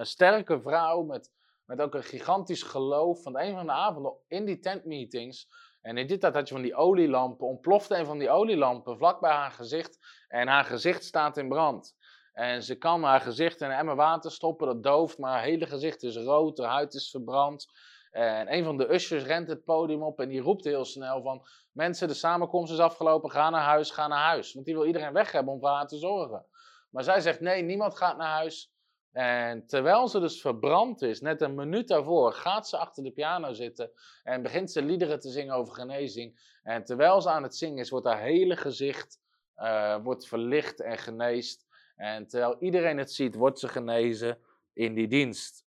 [0.00, 1.32] een sterke vrouw met,
[1.64, 3.22] met ook een gigantisch geloof.
[3.22, 5.48] Van een van de avonden in die tentmeetings
[5.80, 9.20] en in dit tijd had je van die olielampen, ontplofte een van die olielampen vlak
[9.20, 11.96] bij haar gezicht en haar gezicht staat in brand.
[12.40, 15.66] En ze kan haar gezicht in een emmer water stoppen, dat dooft, maar haar hele
[15.66, 17.66] gezicht is rood, haar huid is verbrand.
[18.10, 21.46] En een van de ushers rent het podium op en die roept heel snel van...
[21.72, 24.52] Mensen, de samenkomst is afgelopen, ga naar huis, ga naar huis.
[24.52, 26.46] Want die wil iedereen weg hebben om voor haar te zorgen.
[26.90, 28.72] Maar zij zegt, nee, niemand gaat naar huis.
[29.12, 33.52] En terwijl ze dus verbrand is, net een minuut daarvoor, gaat ze achter de piano
[33.52, 33.90] zitten
[34.22, 36.58] en begint ze liederen te zingen over genezing.
[36.62, 39.18] En terwijl ze aan het zingen is, wordt haar hele gezicht
[39.56, 41.68] uh, wordt verlicht en geneest.
[42.00, 44.38] En terwijl iedereen het ziet, wordt ze genezen
[44.72, 45.64] in die dienst.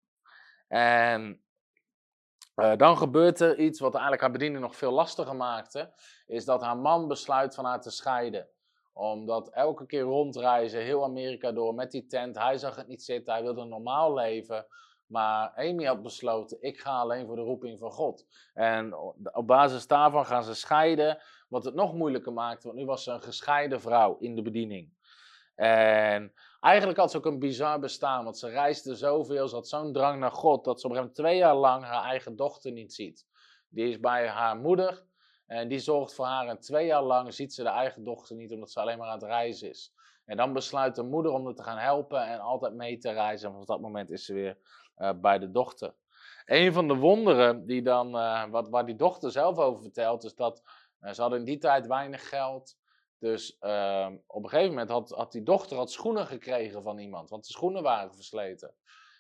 [0.67, 1.41] En
[2.55, 5.93] uh, dan gebeurt er iets wat eigenlijk haar bediening nog veel lastiger maakte,
[6.25, 8.49] is dat haar man besluit van haar te scheiden
[8.93, 12.37] omdat elke keer rondreizen, heel Amerika door met die tent.
[12.37, 14.65] Hij zag het niet zitten, hij wilde een normaal leven.
[15.05, 18.25] Maar Amy had besloten, ik ga alleen voor de roeping van God.
[18.53, 18.95] En
[19.33, 22.67] op basis daarvan gaan ze scheiden, wat het nog moeilijker maakte.
[22.67, 24.91] Want nu was ze een gescheiden vrouw in de bediening.
[25.61, 29.93] En eigenlijk had ze ook een bizar bestaan, want ze reisde zoveel, ze had zo'n
[29.93, 33.25] drang naar God, dat ze op een twee jaar lang haar eigen dochter niet ziet.
[33.69, 35.03] Die is bij haar moeder
[35.45, 38.51] en die zorgt voor haar en twee jaar lang ziet ze de eigen dochter niet,
[38.51, 39.93] omdat ze alleen maar aan het reizen is.
[40.25, 43.45] En dan besluit de moeder om haar te gaan helpen en altijd mee te reizen.
[43.45, 44.57] En vanaf dat moment is ze weer
[44.97, 45.93] uh, bij de dochter.
[46.45, 50.35] Een van de wonderen die dan, uh, wat, waar die dochter zelf over vertelt, is
[50.35, 50.61] dat
[51.01, 52.79] uh, ze hadden in die tijd weinig geld.
[53.21, 57.29] Dus ehm, op een gegeven moment had, had die dochter had schoenen gekregen van iemand,
[57.29, 58.75] want de schoenen waren versleten.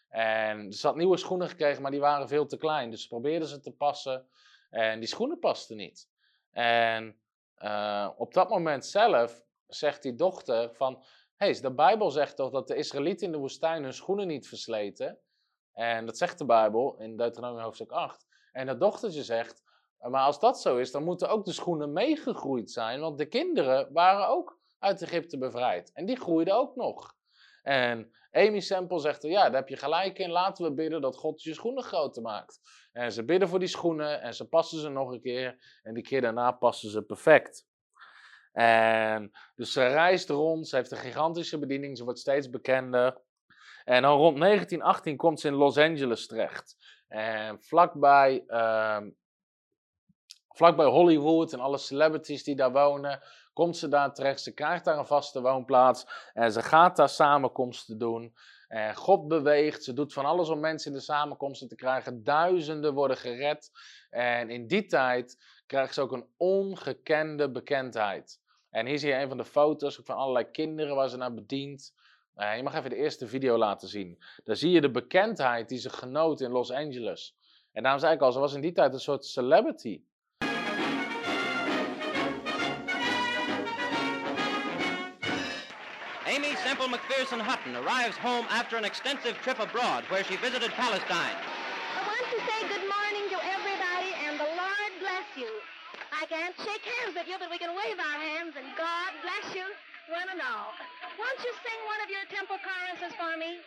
[0.09, 2.89] En ze had nieuwe schoenen gekregen, maar die waren veel te klein.
[2.89, 4.27] Dus ze probeerde ze te passen
[4.69, 6.09] en die schoenen pasten niet.
[6.51, 7.19] En
[7.57, 11.03] uh, op dat moment zelf zegt die dochter van,
[11.35, 15.19] hey, de Bijbel zegt toch dat de Israëlieten in de woestijn hun schoenen niet versleten?
[15.73, 18.27] En dat zegt de Bijbel in Deuteronomium hoofdstuk 8.
[18.51, 19.63] En dat dochtertje zegt,
[20.09, 23.87] maar als dat zo is, dan moeten ook de schoenen meegegroeid zijn, want de kinderen
[23.93, 25.91] waren ook uit Egypte bevrijd.
[25.93, 27.15] En die groeide ook nog.
[27.63, 30.29] En Amy Semple zegt er, ja, daar heb je gelijk in.
[30.29, 32.59] Laten we bidden dat God je schoenen groter maakt.
[32.91, 35.79] En ze bidden voor die schoenen en ze passen ze nog een keer.
[35.83, 37.69] En die keer daarna passen ze perfect.
[38.51, 43.21] En dus ze reist rond, ze heeft een gigantische bediening, ze wordt steeds bekender.
[43.83, 46.75] En dan rond 1918 komt ze in Los Angeles terecht.
[47.07, 48.99] En vlakbij, uh,
[50.53, 53.21] vlakbij Hollywood en alle celebrities die daar wonen,
[53.53, 54.41] komt ze daar terecht.
[54.41, 58.33] Ze krijgt daar een vaste woonplaats en ze gaat daar samenkomsten doen.
[58.67, 62.23] En God beweegt, ze doet van alles om mensen in de samenkomsten te krijgen.
[62.23, 63.71] Duizenden worden gered.
[64.09, 68.39] En in die tijd krijgt ze ook een ongekende bekendheid.
[68.69, 71.93] En hier zie je een van de foto's van allerlei kinderen waar ze naar bedient.
[72.35, 74.23] Uh, je mag even de eerste video laten zien.
[74.43, 77.35] Daar zie je de bekendheid die ze genoot in Los Angeles.
[77.71, 80.03] En daarom zei ik al, ze was in die tijd een soort celebrity.
[86.51, 91.39] Amy Semple McPherson Hutton arrives home after an extensive trip abroad where she visited Palestine.
[91.95, 95.47] I want to say good morning to everybody and the Lord bless you.
[96.11, 99.55] I can't shake hands with you, but we can wave our hands and God bless
[99.55, 99.63] you,
[100.11, 100.75] one and all.
[101.15, 103.63] Won't you sing one of your temple choruses for me?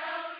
[0.00, 0.35] And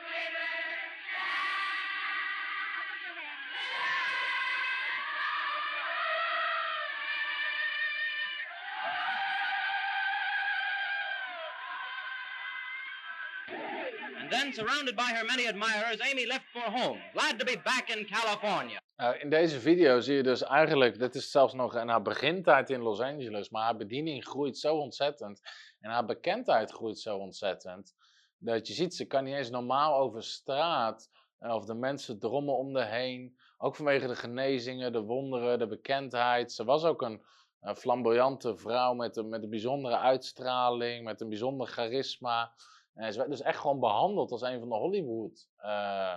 [14.31, 18.07] then, surrounded by her many admirers, Amy left for home, glad to be back in
[18.07, 18.79] California.
[18.97, 22.71] Uh, in deze video zie je dus eigenlijk, dit is zelfs nog in haar begintijd
[22.71, 25.41] in Los Angeles, maar haar bediening groeit zo ontzettend
[25.81, 27.95] en haar bekendheid groeit zo ontzettend,
[28.39, 31.11] dat je ziet, ze kan niet eens normaal over straat,
[31.41, 35.67] uh, of de mensen drommen om de heen, ook vanwege de genezingen, de wonderen, de
[35.67, 36.53] bekendheid.
[36.53, 37.23] Ze was ook een,
[37.61, 42.53] een flamboyante vrouw met een, met een bijzondere uitstraling, met een bijzonder charisma.
[42.97, 46.17] En ze werd dus echt gewoon behandeld als een van de Hollywood uh,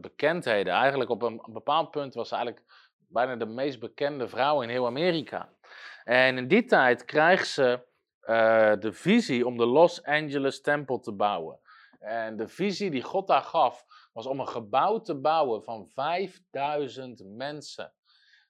[0.00, 0.72] bekendheden.
[0.72, 2.64] Eigenlijk op een, bepaald punt was ze eigenlijk
[3.08, 5.52] bijna de meest bekende vrouw in heel Amerika.
[6.04, 7.88] En in die tijd krijgt ze
[8.22, 11.60] uh, de visie om de Los Angeles Tempel te bouwen.
[11.98, 17.22] En de visie die God daar gaf was om een gebouw te bouwen van 5000
[17.24, 17.92] mensen.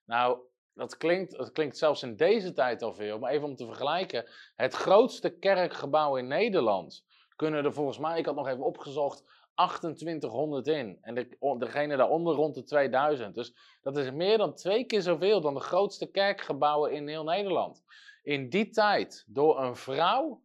[0.04, 0.38] Nou,
[0.74, 4.26] dat klinkt, dat klinkt zelfs in deze tijd al veel, maar even om te vergelijken.
[4.56, 7.04] Het grootste kerkgebouw in Nederland
[7.40, 9.24] kunnen er volgens mij, ik had nog even opgezocht,
[9.54, 10.98] 2800 in.
[11.02, 13.34] En de, degene daaronder rond de 2000.
[13.34, 17.84] Dus dat is meer dan twee keer zoveel dan de grootste kerkgebouwen in heel Nederland.
[18.22, 20.42] In die tijd, door een vrouw,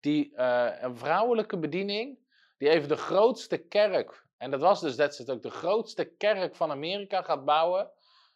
[0.00, 2.18] die, uh, een vrouwelijke bediening,
[2.58, 6.70] die even de grootste kerk, en dat was dus dat ook de grootste kerk van
[6.70, 7.90] Amerika gaat bouwen.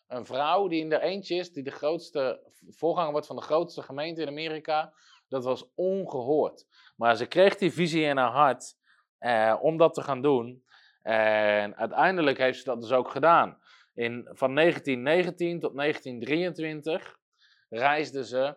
[0.07, 3.83] Een vrouw die in er eentje is, die de grootste voorganger wordt van de grootste
[3.83, 4.93] gemeente in Amerika.
[5.31, 6.67] Dat was ongehoord.
[6.97, 8.77] Maar ze kreeg die visie in haar hart
[9.19, 10.65] eh, om dat te gaan doen.
[11.03, 13.59] En uiteindelijk heeft ze dat dus ook gedaan.
[13.95, 17.19] In, van 1919 tot 1923
[17.69, 18.57] reisde ze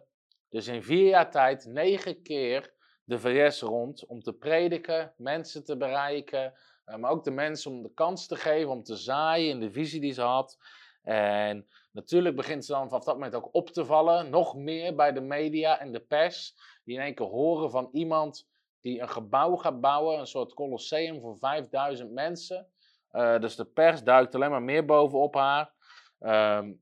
[0.50, 5.78] dus in vier jaar tijd negen keer de VS rond om te prediken, mensen te
[5.78, 6.54] bereiken,
[6.86, 9.72] eh, maar ook de mensen om de kans te geven om te zaaien in de
[9.72, 10.58] visie die ze had.
[11.02, 15.14] En natuurlijk begint ze dan vanaf dat moment ook op te vallen, nog meer bij
[15.14, 18.48] de media en de pers, die in één keer horen van iemand
[18.82, 22.68] die een gebouw gaat bouwen, een soort colosseum voor 5000 mensen.
[23.12, 25.72] Uh, dus de pers duikt alleen maar meer bovenop haar.
[26.20, 26.82] Um,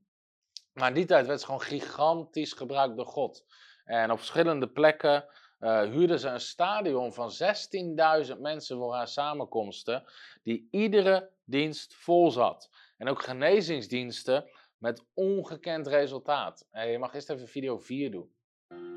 [0.72, 3.44] maar in die tijd werd ze gewoon gigantisch gebruikt door God.
[3.84, 5.24] En op verschillende plekken
[5.60, 7.30] uh, huurde ze een stadion van
[8.32, 10.04] 16.000 mensen voor haar samenkomsten,
[10.42, 12.70] die iedere dienst vol zat.
[12.96, 14.50] En ook genezingsdiensten
[14.82, 16.66] met ongekend resultaat.
[16.70, 18.28] En je mag eerst even video 4 doen.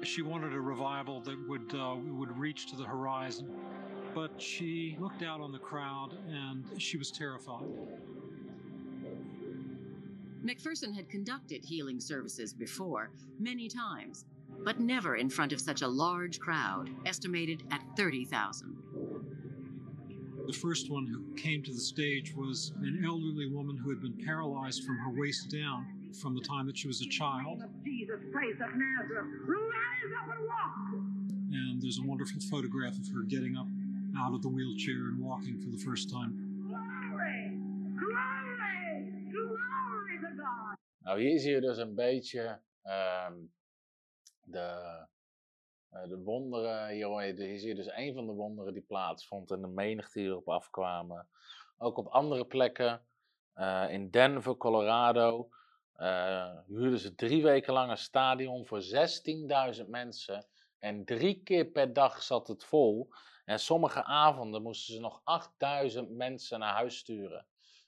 [0.01, 3.49] She wanted a revival that would uh, would reach to the horizon,
[4.13, 7.65] but she looked out on the crowd and she was terrified.
[10.43, 14.25] McPherson had conducted healing services before, many times,
[14.63, 18.77] but never in front of such a large crowd, estimated at 30,000.
[20.47, 24.17] The first one who came to the stage was an elderly woman who had been
[24.25, 25.87] paralyzed from her waist down
[26.21, 27.63] from the time that she was a child.
[27.83, 30.13] Jesus Christ Nazareth, and.
[31.51, 33.67] And there's a wonderful photograph of her getting up
[34.17, 36.31] out of the wheelchair and walking for the first time.
[36.67, 37.57] Glory,
[37.97, 40.77] glory, glory to God.
[41.05, 43.49] Nou, hier zie je dus een beetje um,
[44.43, 45.07] de,
[46.07, 46.89] de wonderen.
[46.89, 51.27] Hier, je dus een van de wonderen die plaatsvond en de menigte die erop afkwamen.
[51.77, 53.05] Ook op andere plekken
[53.55, 55.49] Eh, in Denver, Colorado,
[55.93, 60.45] eh, huurden ze drie weken lang een stadion voor 16.000 mensen.
[60.79, 63.09] En drie keer per dag zat het vol.
[63.45, 67.47] En sommige avonden moesten ze nog 8000 mensen naar huis sturen.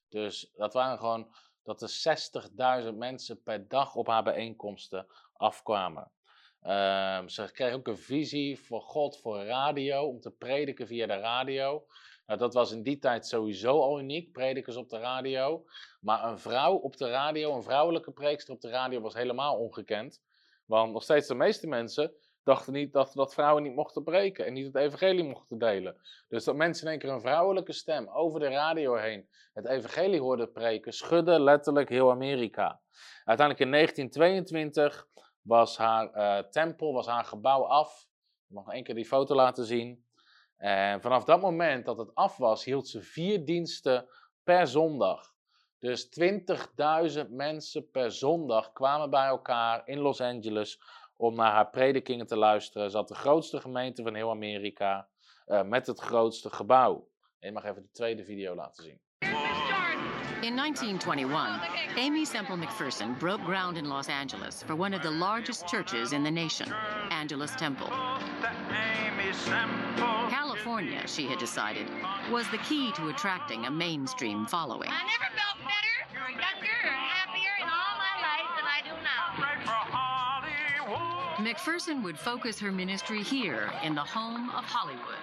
[0.09, 1.33] Dus dat waren gewoon
[1.63, 6.11] dat er 60.000 mensen per dag op haar bijeenkomsten afkwamen.
[6.61, 11.17] Ehm, ze kreeg ook een visie voor God voor radio, om te prediken via de
[11.19, 11.85] radio.
[12.25, 15.65] Nou, dat was in die tijd sowieso al uniek, predikers op de radio.
[16.01, 20.21] Maar een vrouw op de radio, een vrouwelijke preekster op de radio, was helemaal ongekend.
[20.65, 24.53] Want nog steeds de meeste mensen dachten niet dat, dat vrouwen niet mochten preken en
[24.53, 25.97] niet het evangelie mochten delen.
[26.27, 30.19] Dus dat mensen in één keer een vrouwelijke stem over de radio heen het evangelie
[30.19, 32.81] hoorden preken, schudde letterlijk heel Amerika.
[33.23, 35.07] Uiteindelijk in 1922
[35.47, 38.07] was haar eh, tempel, was haar gebouw af.
[38.47, 40.05] Ik mag nog één keer die foto laten zien.
[40.57, 44.09] En vanaf dat moment dat het af was, hield ze vier diensten
[44.43, 45.35] per zondag.
[45.79, 46.09] Dus
[47.23, 50.81] 20.000 mensen per zondag kwamen bij elkaar in Los Angeles
[51.15, 52.91] om naar haar predikingen te luisteren.
[52.91, 55.09] Ze had de grootste gemeente van heel Amerika
[55.47, 57.09] uh, met het grootste gebouw.
[57.39, 59.46] Je mag even de tweede video laten zien.
[60.43, 61.59] In 1921,
[61.97, 66.23] Amy Semple McPherson broke ground in Los Angeles for one of the largest churches in
[66.23, 66.71] the nation,
[67.09, 67.87] Angelus Temple.
[70.29, 71.87] California, she had decided,
[72.31, 74.89] was the key to attracting a mainstream following.
[74.91, 78.93] I never felt better or younger or happier in all my life than I do
[81.41, 81.51] now.
[81.51, 85.17] McPherson would focus her ministry here in the home of Hollywood.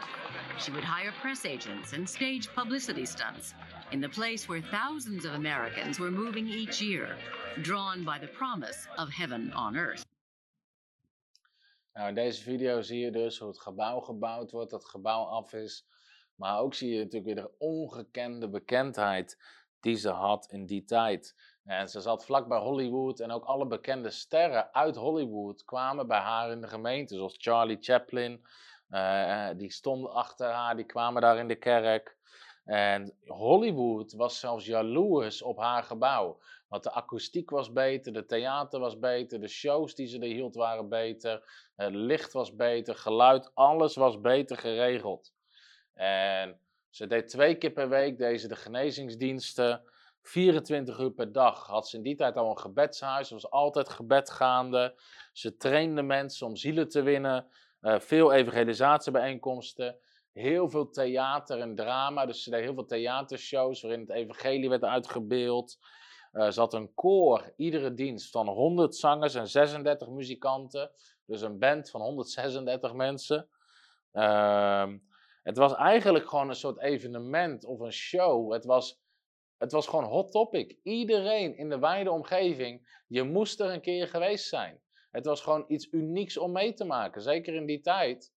[0.58, 3.54] She would hire press agents and stage publicity stunts
[3.91, 7.16] in the place where thousands of Americans were moving each year,
[7.62, 10.07] drawn by the promise of heaven on earth.
[11.95, 15.24] Nou, in deze video zie je dus hoe het gebouw gebouwd wordt, dat het gebouw
[15.24, 15.87] af is.
[16.35, 19.39] Maar ook zie je natuurlijk weer de ongekende bekendheid
[19.80, 21.35] die ze had in die tijd.
[21.64, 26.18] En ze zat vlak bij Hollywood en ook alle bekende sterren uit Hollywood kwamen bij
[26.18, 27.14] haar in de gemeente.
[27.14, 28.45] Zoals Charlie Chaplin,
[28.91, 32.16] uh, die stonden achter haar, die kwamen daar in de kerk.
[32.64, 36.40] En Hollywood was zelfs jaloers op haar gebouw.
[36.68, 40.54] Want de akoestiek was beter, de theater was beter, de shows die ze er hield
[40.54, 41.42] waren beter,
[41.76, 45.32] het licht was beter, geluid, alles was beter geregeld.
[45.94, 46.60] En
[46.90, 49.82] ze deed twee keer per week deze de genezingsdiensten,
[50.22, 51.66] 24 uur per dag.
[51.66, 55.00] Had ze in die tijd al een gebedshuis, er was altijd gebed gaande.
[55.32, 57.46] Ze trainde mensen om zielen te winnen,
[57.80, 59.98] uh, veel evangelisatiebijeenkomsten
[60.35, 62.26] heel veel theater en drama.
[62.26, 65.78] Dus ze heel veel theatershows waarin het evangelie werd uitgebeeld.
[66.32, 70.91] Uh, ze een koor, iedere dienst, van 100 zangers en 36 muzikanten.
[71.26, 73.49] Dus een band van 136 mensen.
[74.12, 74.93] Uh,
[75.43, 78.53] het was eigenlijk gewoon een soort evenement of een show.
[78.53, 79.01] Het was,
[79.59, 80.78] het was gewoon hot topic.
[80.82, 84.82] Iedereen in de wijde omgeving, je moest er een keer geweest zijn.
[85.11, 87.22] Het was gewoon iets unieks om mee te maken.
[87.22, 88.34] Zeker in die tijd.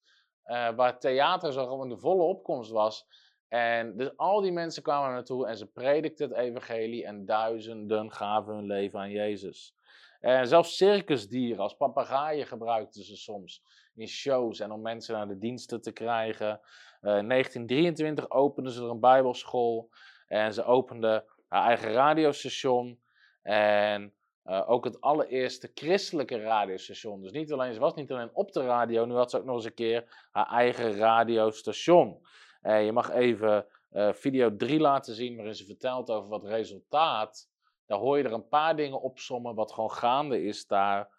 [0.47, 3.07] Uh, waar theater zo gewoon de volle opkomst was.
[3.47, 8.53] En dus al die mensen kwamen naartoe en ze predikten het evangelie en duizenden gaven
[8.53, 9.75] hun leven aan Jezus.
[10.19, 13.63] En zelfs circusdieren als papegaaien gebruikten ze soms
[13.95, 16.59] in shows en om mensen naar de diensten te krijgen.
[17.01, 19.89] Uh, in 1923 openden ze er een bijbelschool
[20.27, 22.99] en ze openden haar eigen radiostation.
[23.41, 24.13] En
[24.47, 27.21] uh, ook het allereerste christelijke radiostation.
[27.21, 29.55] Dus niet alleen, ze was niet alleen op de radio, nu had ze ook nog
[29.55, 32.27] eens een keer haar eigen radiostation.
[32.63, 37.49] Uh, je mag even uh, video 3 laten zien, waarin ze vertelt over wat resultaat.
[37.85, 41.15] Daar hoor je er een paar dingen opsommen wat gewoon gaande is daar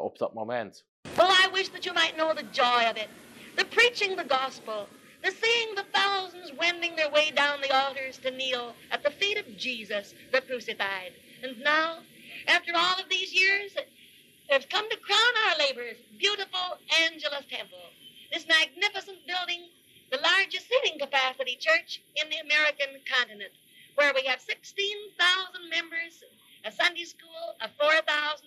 [0.00, 0.86] op dat moment.
[1.16, 3.08] Well, I wish that you might know the joy of it.
[3.54, 4.86] The preaching the gospel.
[5.22, 9.38] The seeing the thousands wending their way down the altars to kneel at the feet
[9.38, 11.12] of Jesus, the crucified.
[11.42, 11.98] And now,
[12.48, 13.72] after all of these years,
[14.48, 17.84] have come to crown our labors, beautiful Angelus Temple.
[18.32, 19.68] This magnificent building,
[20.10, 23.52] the largest seating capacity church in the American continent,
[23.96, 26.24] where we have 16,000 members,
[26.64, 28.40] a Sunday school of 4,500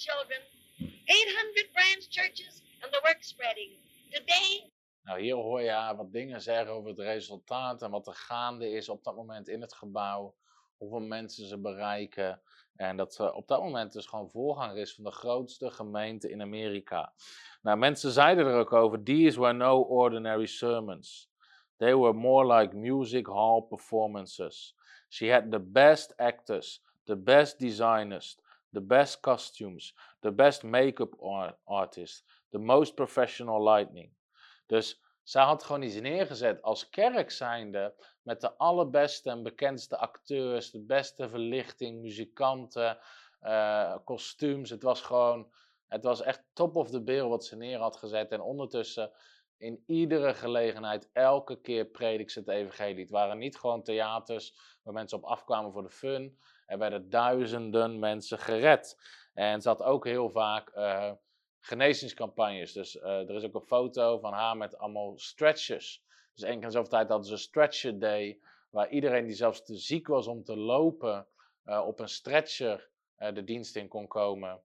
[0.00, 0.40] children,
[0.80, 3.76] 800 branch churches, and the work spreading.
[4.12, 4.72] Today,
[5.04, 8.70] Nou, hier hoor je haar wat dingen zeggen over het resultaat en wat er gaande
[8.70, 10.34] is op dat moment in het gebouw.
[10.82, 12.40] Hoeveel mensen ze bereiken.
[12.76, 16.42] En dat ze op dat moment dus gewoon voorganger is van de grootste gemeente in
[16.42, 17.12] Amerika.
[17.62, 21.30] Nou, mensen zeiden er ook over, these were no ordinary sermons.
[21.76, 24.76] They were more like music hall performances.
[25.08, 28.38] She had the best actors, the best designers,
[28.72, 31.14] the best costumes, the best make-up
[31.64, 34.10] artists, the most professional lighting.
[34.66, 40.70] Dus Zij had gewoon iets neergezet als kerk zijnde met de allerbeste en bekendste acteurs,
[40.70, 42.98] de beste verlichting, muzikanten,
[43.40, 44.70] eh, kostuums.
[44.70, 45.52] Het was gewoon,
[45.88, 48.30] het was echt top of the bill wat ze neer had gezet.
[48.30, 49.12] En ondertussen
[49.56, 53.00] in iedere gelegenheid, elke keer predik ze het evangelie.
[53.00, 56.38] Het waren niet gewoon theaters waar mensen op afkwamen voor de fun.
[56.66, 58.96] Er werden duizenden mensen gered.
[59.34, 61.12] En ze had ook heel vaak uh,
[61.62, 62.72] genezingscampagnes.
[62.72, 66.04] Dus uh, er is ook een foto van haar met allemaal stretchers.
[66.34, 68.40] Dus één keer zoveel tijd hadden ze een stretcher day.
[68.70, 71.26] Waar iedereen die zelfs te ziek was om te lopen
[71.64, 74.62] uh, op een stretcher de dienst in kon komen.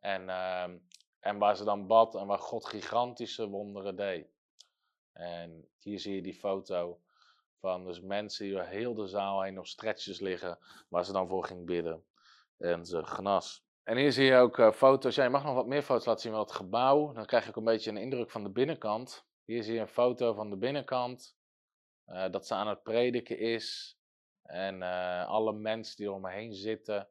[0.00, 0.78] En, ehm,
[1.20, 4.26] en waar ze dan bad en waar God gigantische wonderen deed.
[5.12, 7.00] En hier zie je die foto
[7.60, 11.44] van dus mensen die heel de zaal heen op stretches liggen, waar ze dan voor
[11.44, 12.04] ging bidden.
[12.58, 13.65] En ze genas.
[13.86, 15.14] En hier zie je ook uh, foto's.
[15.14, 17.12] Ja, je mag nog wat meer foto's laten zien van het gebouw.
[17.12, 19.26] Dan krijg je ook een beetje een indruk van de binnenkant.
[19.44, 21.36] Hier zie je een foto van de binnenkant.
[22.06, 23.98] Uh, dat ze aan het prediken is.
[24.42, 27.08] En uh, alle mensen die er omheen zitten.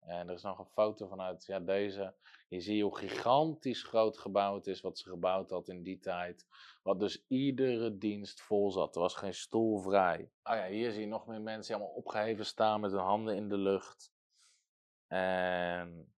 [0.00, 2.14] En er is nog een foto vanuit ja, deze.
[2.48, 6.46] Je ziet hoe gigantisch groot gebouwd is wat ze gebouwd had in die tijd.
[6.82, 8.94] Wat dus iedere dienst vol zat.
[8.94, 10.30] Er was geen stoel vrij.
[10.42, 13.36] Oh ja, hier zie je nog meer mensen die allemaal opgeheven staan met hun handen
[13.36, 14.16] in de lucht.
[15.08, 16.12] En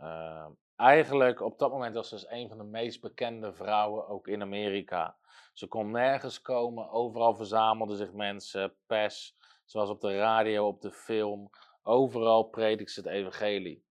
[0.00, 0.46] uh,
[0.76, 4.42] eigenlijk op dat moment was ze dus een van de meest bekende vrouwen ook in
[4.42, 5.16] Amerika.
[5.52, 10.92] Ze kon nergens komen, overal verzamelden zich mensen, pers, zoals op de radio, op de
[10.92, 11.50] film.
[11.82, 13.84] Overal predikt ze het evangelie.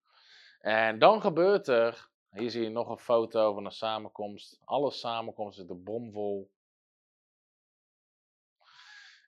[0.59, 4.59] En dan gebeurt er, hier zie je nog een foto van een samenkomst.
[4.63, 6.51] Alle samenkomsten zitten bomvol.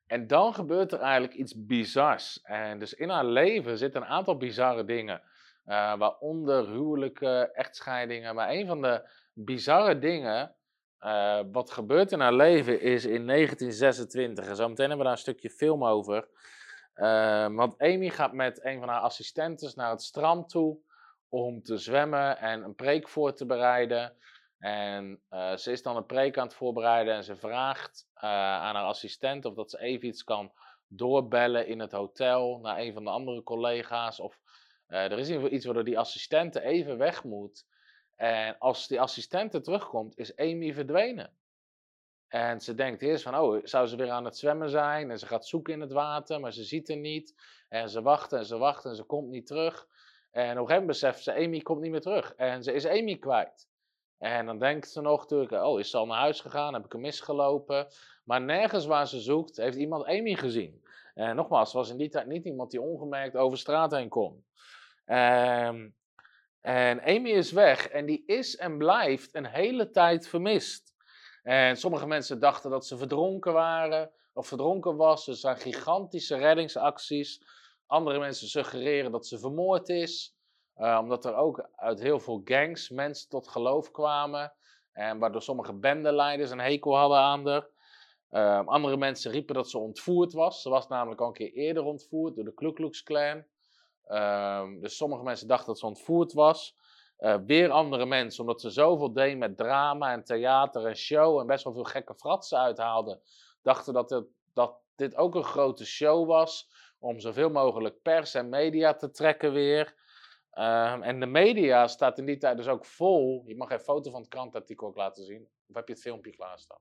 [0.07, 2.41] En dan gebeurt er eigenlijk iets bizars.
[2.43, 5.21] En dus in haar leven zitten een aantal bizarre dingen.
[5.65, 8.35] Uh, waaronder huwelijken, echtscheidingen.
[8.35, 10.55] Maar een van de bizarre dingen
[10.99, 14.47] uh, wat gebeurt in haar leven is in 1926.
[14.47, 16.27] En zo meteen hebben we daar een stukje film over.
[16.95, 20.77] Uh, want Amy gaat met een van haar assistentes naar het strand toe
[21.29, 24.13] om te zwemmen en een preek voor te bereiden.
[24.59, 28.75] En uh, ze is dan een preek aan het voorbereiden en ze vraagt uh, aan
[28.75, 30.51] haar assistent of dat ze even iets kan
[30.87, 34.19] doorbellen in het hotel naar een van de andere collega's.
[34.19, 34.39] Of
[34.87, 37.65] uh, er is iets waardoor die assistente even weg moet.
[38.15, 41.37] En als die assistente terugkomt, is Amy verdwenen.
[42.27, 45.11] En ze denkt eerst van, oh, zou ze weer aan het zwemmen zijn?
[45.11, 47.35] En ze gaat zoeken in het water, maar ze ziet er niet.
[47.69, 49.87] En ze wacht en ze wacht en ze komt niet terug.
[50.31, 52.33] En op een gegeven moment beseft ze, Amy komt niet meer terug.
[52.35, 53.67] En ze is Amy kwijt.
[54.17, 56.73] En dan denkt ze nog natuurlijk, oh, is ze al naar huis gegaan?
[56.73, 57.87] Heb ik hem misgelopen?
[58.23, 60.85] Maar nergens waar ze zoekt, heeft iemand Amy gezien.
[61.13, 64.45] En nogmaals, was in die tijd niet iemand die ongemerkt over straat heen kon.
[65.05, 65.95] Um,
[66.61, 70.95] en Amy is weg en die is en blijft een hele tijd vermist.
[71.43, 75.27] En sommige mensen dachten dat ze verdronken waren of verdronken was.
[75.27, 77.41] Er zijn gigantische reddingsacties.
[77.85, 80.36] Andere mensen suggereren dat ze vermoord is.
[80.79, 84.53] Uh, omdat er ook uit heel veel gangs mensen tot geloof kwamen.
[84.91, 87.67] En waardoor sommige bendeleiders een hekel hadden aan haar.
[88.31, 90.61] Uh, andere mensen riepen dat ze ontvoerd was.
[90.61, 93.43] Ze was namelijk al een keer eerder ontvoerd door de Ku Klux Klan.
[94.07, 96.75] Uh, dus sommige mensen dachten dat ze ontvoerd was.
[97.19, 101.47] Uh, weer andere mensen, omdat ze zoveel deed met drama en theater en show en
[101.47, 103.21] best wel veel gekke fratsen uithaalden,
[103.61, 104.23] dachten dat,
[104.53, 106.69] dat dit ook een grote show was
[106.99, 109.95] om zoveel mogelijk pers en media te trekken weer.
[110.57, 113.43] Uh, en de media staat in die tijd dus ook vol.
[113.45, 115.47] Je mag een foto van het krantartikel ook laten zien.
[115.67, 116.79] Of heb je het filmpje klaarstaan?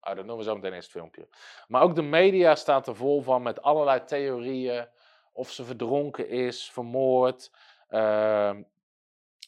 [0.00, 1.28] Oh, dat noemen we zo meteen eerst het filmpje.
[1.68, 4.88] Maar ook de media staat er vol van met allerlei theorieën.
[5.32, 7.52] Of ze verdronken is, vermoord.
[7.90, 8.56] Uh,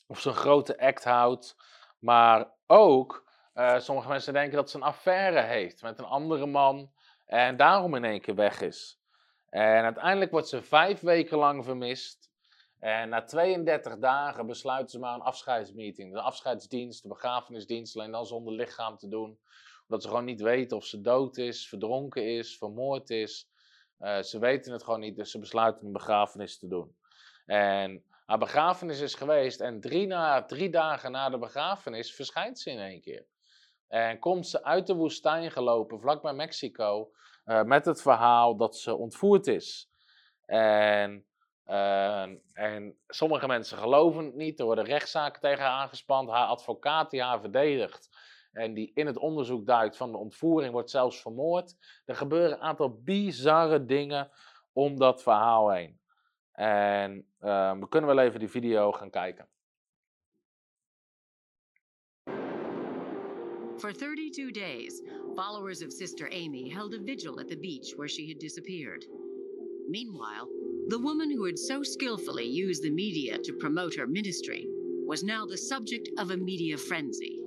[0.06, 1.56] of ze een grote act houdt.
[1.98, 6.92] Maar ook, uh, sommige mensen denken dat ze een affaire heeft met een andere man.
[7.26, 9.00] En daarom in één keer weg is.
[9.48, 12.21] En uiteindelijk wordt ze vijf weken lang vermist.
[12.82, 16.12] En na 32 dagen besluiten ze maar een afscheidsmeeting.
[16.12, 19.38] De afscheidsdienst, de begrafenisdienst, alleen dan zonder lichaam te doen.
[19.82, 23.48] Omdat ze gewoon niet weten of ze dood is, verdronken is, vermoord is.
[24.00, 26.96] Uh, ze weten het gewoon niet, dus ze besluiten een begrafenis te doen.
[27.46, 32.70] En haar begrafenis is geweest en drie, na, drie dagen na de begrafenis verschijnt ze
[32.70, 33.26] in één keer.
[33.88, 37.12] En komt ze uit de woestijn gelopen, vlakbij Mexico,
[37.44, 39.90] uh, met het verhaal dat ze ontvoerd is.
[40.44, 41.26] En,
[41.66, 46.30] uh, en sommige mensen geloven het niet, er worden rechtszaken tegen haar aangespand.
[46.30, 48.08] Haar advocaat die haar verdedigt
[48.52, 51.76] en die in het onderzoek duikt van de ontvoering, wordt zelfs vermoord.
[52.04, 54.30] Er gebeuren een aantal bizarre dingen
[54.72, 56.00] om dat verhaal heen.
[56.52, 59.48] En uh, we kunnen wel even die video gaan kijken.
[63.78, 65.02] For 32 days,
[65.34, 69.06] followers of Sister Amy held a vigil at the beach where she had disappeared.
[69.88, 70.48] Meanwhile,
[70.92, 74.68] the woman who had so skillfully used the media to promote her ministry
[75.06, 77.38] was now the subject of a media frenzy.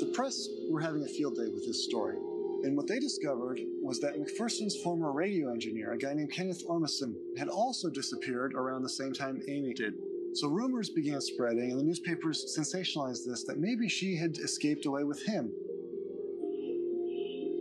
[0.00, 2.16] The press were having a field day with this story,
[2.62, 7.14] and what they discovered was that McPherson's former radio engineer, a guy named Kenneth Ormison,
[7.36, 9.92] had also disappeared around the same time Amy did.
[10.32, 15.04] So rumors began spreading, and the newspapers sensationalized this that maybe she had escaped away
[15.04, 15.52] with him.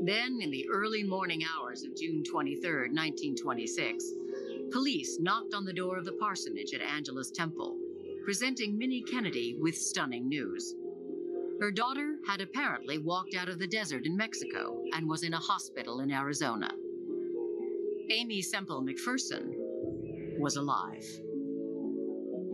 [0.02, 4.06] Then, in the early morning hours of June 23, 1926,
[4.72, 7.76] police knocked on the door of the parsonage at Angela's temple,
[8.24, 10.76] presenting Minnie Kennedy with stunning news.
[11.60, 15.40] Her daughter had apparently walked out of the desert in Mexico and was in a
[15.40, 16.70] hospital in Arizona.
[18.12, 19.56] Amy Semple McPherson
[20.38, 21.04] was alive.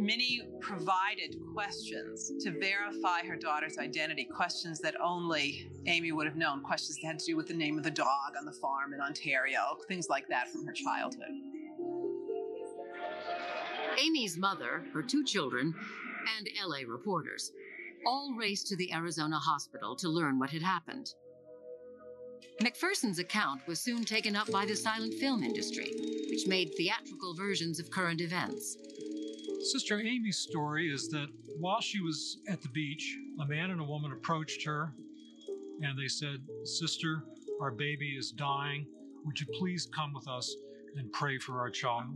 [0.04, 6.62] Minnie provided questions to verify her daughter's identity, questions that only Amy would have known,
[6.62, 9.00] questions that had to do with the name of the dog on the farm in
[9.00, 11.32] Ontario, things like that from her childhood.
[13.98, 15.74] Amy's mother, her two children,
[16.38, 17.54] and LA reporters
[18.06, 21.14] all raced to the Arizona hospital to learn what had happened.
[22.62, 25.94] McPherson's account was soon taken up by the silent film industry,
[26.30, 28.78] which made theatrical versions of current events.
[29.72, 33.84] Sister Amy's story is that while she was at the beach, a man and a
[33.84, 34.94] woman approached her
[35.82, 37.24] and they said, Sister,
[37.62, 38.86] our baby is dying.
[39.26, 40.54] Would you please come with us
[40.98, 42.14] and pray for our child?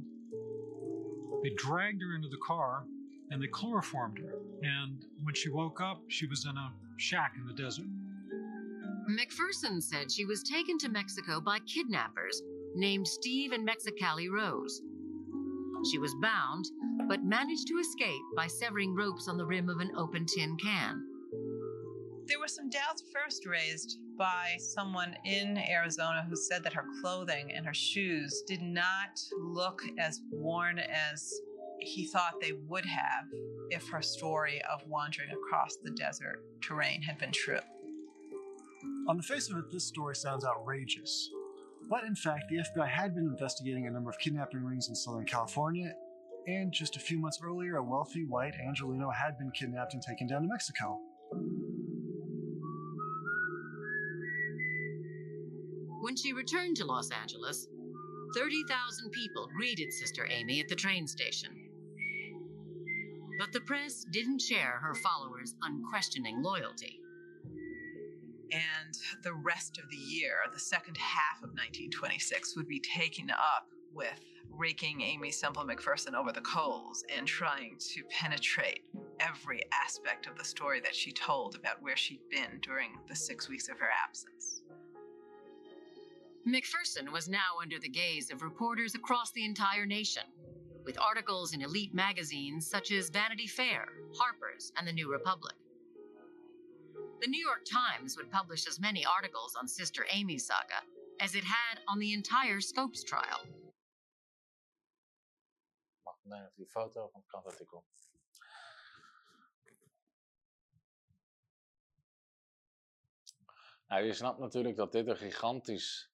[1.41, 2.84] They dragged her into the car
[3.32, 4.39] and they chloroformed her.
[4.64, 7.86] And when she woke up, she was in a shack in the desert.
[9.10, 12.41] McPherson said she was taken to Mexico by kidnappers
[12.76, 14.82] named Steve and Mexicali Rose.
[15.86, 16.65] She was bound,
[17.07, 21.03] but managed to escape by severing ropes on the rim of an open tin can.
[22.28, 27.53] There were some doubts first raised by someone in Arizona who said that her clothing
[27.53, 31.32] and her shoes did not look as worn as
[31.80, 33.25] he thought they would have
[33.69, 37.59] if her story of wandering across the desert terrain had been true.
[39.07, 41.30] On the face of it, this story sounds outrageous.
[41.90, 45.26] But in fact, the FBI had been investigating a number of kidnapping rings in Southern
[45.26, 45.94] California,
[46.46, 50.28] and just a few months earlier, a wealthy white Angelino had been kidnapped and taken
[50.28, 51.00] down to Mexico.
[56.02, 57.68] When she returned to Los Angeles,
[58.36, 61.52] 30,000 people greeted Sister Amy at the train station.
[63.40, 67.00] But the press didn't share her followers' unquestioning loyalty.
[68.52, 73.68] And the rest of the year, the second half of 1926, would be taken up
[73.93, 74.20] with
[74.52, 78.84] raking Amy Semple McPherson over the coals and trying to penetrate
[79.20, 83.50] every aspect of the story that she told about where she'd been during the six
[83.50, 84.62] weeks of her absence.
[86.48, 90.24] McPherson was now under the gaze of reporters across the entire nation,
[90.86, 93.88] with articles in elite magazines such as Vanity Fair,
[94.18, 95.56] Harper's, and the New Republic.
[97.20, 100.86] The New York Times would publish as many articles on Sister Amy's saga
[101.20, 103.41] as it had on the entire Scopes trial.
[106.03, 107.86] Mag ik nemen die foto van het krantartikel?
[113.88, 116.11] Nou, je snapt natuurlijk dat dit een gigantisch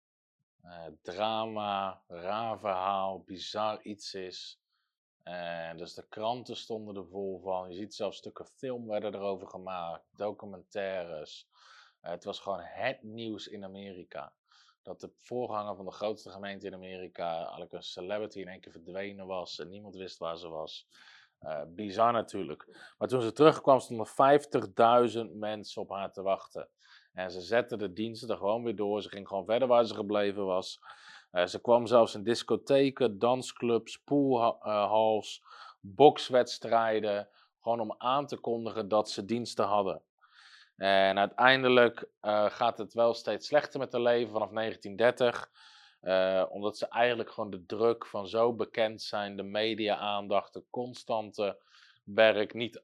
[0.61, 4.60] eh, drama, raar verhaal, bizar iets is.
[5.23, 7.69] En dus de kranten stonden er vol van.
[7.69, 11.47] Je ziet zelfs stukken film werden erover gemaakt, documentaires.
[12.01, 14.33] Eh, het was gewoon het nieuws in Amerika.
[14.83, 18.71] Dat de voorganger van de grootste gemeente in Amerika eigenlijk een celebrity in één keer
[18.71, 20.87] verdwenen was en niemand wist waar ze was.
[21.39, 22.93] Eh, bizar natuurlijk.
[22.97, 26.69] Maar toen ze terugkwam stonden 50.000 mensen op haar te wachten.
[27.13, 29.01] En ze zette de diensten er gewoon weer door.
[29.01, 30.79] Ze ging gewoon verder waar ze gebleven was.
[31.31, 35.43] Uh, ze kwam zelfs in discotheken, dansclubs, poolhalls,
[35.79, 37.29] bokswedstrijden.
[37.59, 40.01] Gewoon om aan te kondigen dat ze diensten hadden.
[40.75, 45.49] En uiteindelijk uh, gaat het wel steeds slechter met haar leven vanaf 1930.
[46.01, 51.63] Uh, omdat ze eigenlijk gewoon de druk van zo bekend zijn, de media-aandacht, de constante
[52.03, 52.83] werk niet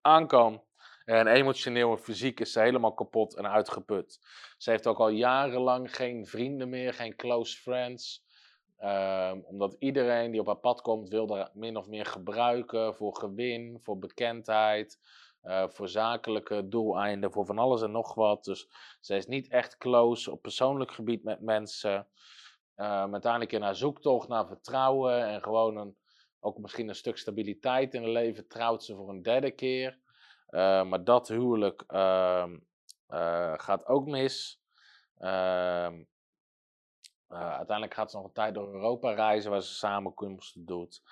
[0.00, 0.62] aan.
[1.04, 4.18] En emotioneel en fysiek is ze helemaal kapot en uitgeput.
[4.58, 8.24] Ze heeft ook al jarenlang geen vrienden meer, geen close friends.
[8.80, 13.16] Um, omdat iedereen die op haar pad komt, wil haar min of meer gebruiken voor
[13.16, 14.98] gewin, voor bekendheid,
[15.42, 18.44] uh, voor zakelijke doeleinden, voor van alles en nog wat.
[18.44, 18.68] Dus
[19.00, 22.08] ze is niet echt close op persoonlijk gebied met mensen.
[22.76, 25.96] Um, uiteindelijk in haar zoektocht naar vertrouwen en gewoon een,
[26.40, 29.98] ook misschien een stuk stabiliteit in haar leven, trouwt ze voor een derde keer.
[30.54, 32.58] Eh, maar dat huwelijk ehm,
[33.06, 34.60] eh, gaat ook mis.
[35.18, 36.02] Ehm,
[37.28, 41.02] eh, uiteindelijk gaat ze nog een tijd door Europa reizen waar ze samenkomsten doet.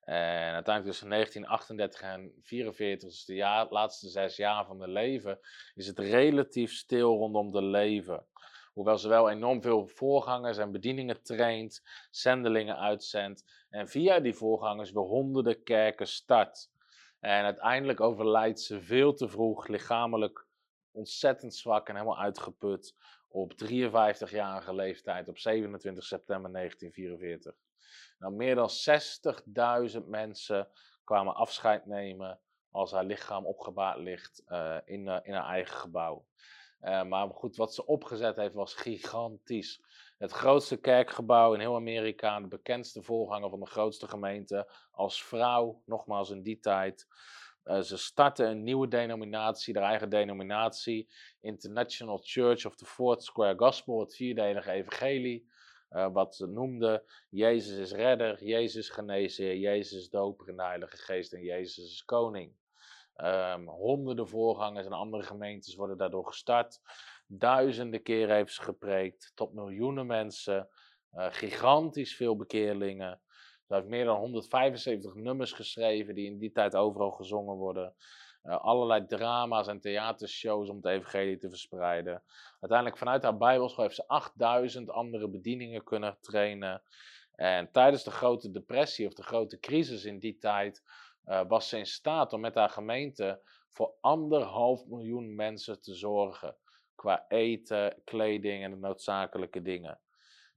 [0.00, 5.38] En uiteindelijk tussen 1938 en 1944, dus de jaar, laatste zes jaar van haar leven,
[5.74, 8.26] is het relatief stil rondom de leven.
[8.72, 14.92] Hoewel ze wel enorm veel voorgangers en bedieningen traint, zendelingen uitzendt en via die voorgangers
[14.92, 16.70] weer honderden kerken start.
[17.20, 20.46] En uiteindelijk overlijdt ze veel te vroeg, lichamelijk
[20.90, 22.94] ontzettend zwak en helemaal uitgeput
[23.28, 27.54] op 53-jarige leeftijd op 27 september 1944.
[28.18, 28.70] Nou, meer dan
[30.00, 30.68] 60.000 mensen
[31.04, 32.40] kwamen afscheid nemen
[32.70, 36.26] als haar lichaam opgebaard ligt uh, in, uh, in haar eigen gebouw.
[36.80, 39.80] Uh, maar goed, wat ze opgezet heeft was gigantisch.
[40.18, 45.82] Het grootste kerkgebouw in heel Amerika, de bekendste voorganger van de grootste gemeente, als vrouw,
[45.84, 47.06] nogmaals in die tijd.
[47.64, 51.08] Uh, ze startten een nieuwe denominatie, de eigen denominatie,
[51.40, 55.50] International Church of the Fourth Square Gospel, het vierdelige evangelie.
[55.90, 61.32] Uh, wat ze noemden, Jezus is redder, Jezus genezer, Jezus doper in de Heilige Geest
[61.32, 62.56] en Jezus is koning.
[63.16, 66.80] Um, honderden voorgangers en andere gemeentes worden daardoor gestart.
[67.30, 70.68] Duizenden keren heeft gepreekt, tot miljoenen mensen,
[71.12, 73.20] uh, gigantisch veel bekeerlingen.
[73.66, 77.94] Ze heeft meer dan 175 nummers geschreven die in die tijd overal gezongen worden.
[78.42, 82.22] Uh, allerlei drama's en theatershows om het evangelie te verspreiden.
[82.60, 86.82] Uiteindelijk vanuit haar bijbelschool heeft ze 8000 andere bedieningen kunnen trainen.
[87.34, 90.82] En tijdens de grote depressie of de grote crisis in die tijd
[91.24, 96.56] uh, was ze in staat om met haar gemeente voor anderhalf miljoen mensen te zorgen.
[96.98, 100.00] Qua eten, kleding en de noodzakelijke dingen.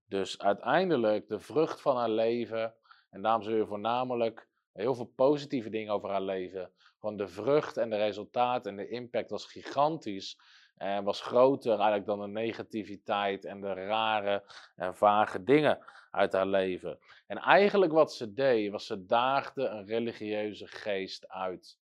[0.08, 2.74] Dus uiteindelijk de vrucht van haar leven,
[3.10, 6.72] en daarom zul je voornamelijk heel veel positieve dingen over haar leven.
[7.00, 10.40] Van de vrucht en de resultaat en de impact was gigantisch.
[10.76, 14.44] En was groter eigenlijk dan de negativiteit en de rare
[14.76, 17.00] en vage dingen uit haar leven.
[17.28, 21.80] En eigenlijk wat ze deed, was ze daagde een religieuze geest uit.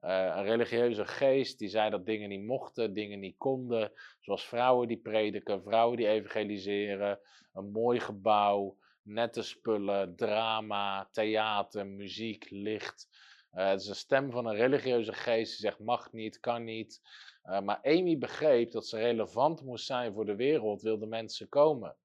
[0.00, 3.92] Uh, een religieuze geest die zei dat dingen niet mochten, dingen niet konden.
[4.20, 7.20] Zoals vrouwen die prediken, vrouwen die evangeliseren,
[7.52, 13.08] een mooi gebouw, nette spullen, drama, theater, muziek, licht.
[13.54, 17.00] Uh, het is een stem van een religieuze geest die zegt mag niet, kan niet.
[17.44, 21.96] Uh, maar Amy begreep dat ze relevant moest zijn voor de wereld, wilde mensen komen.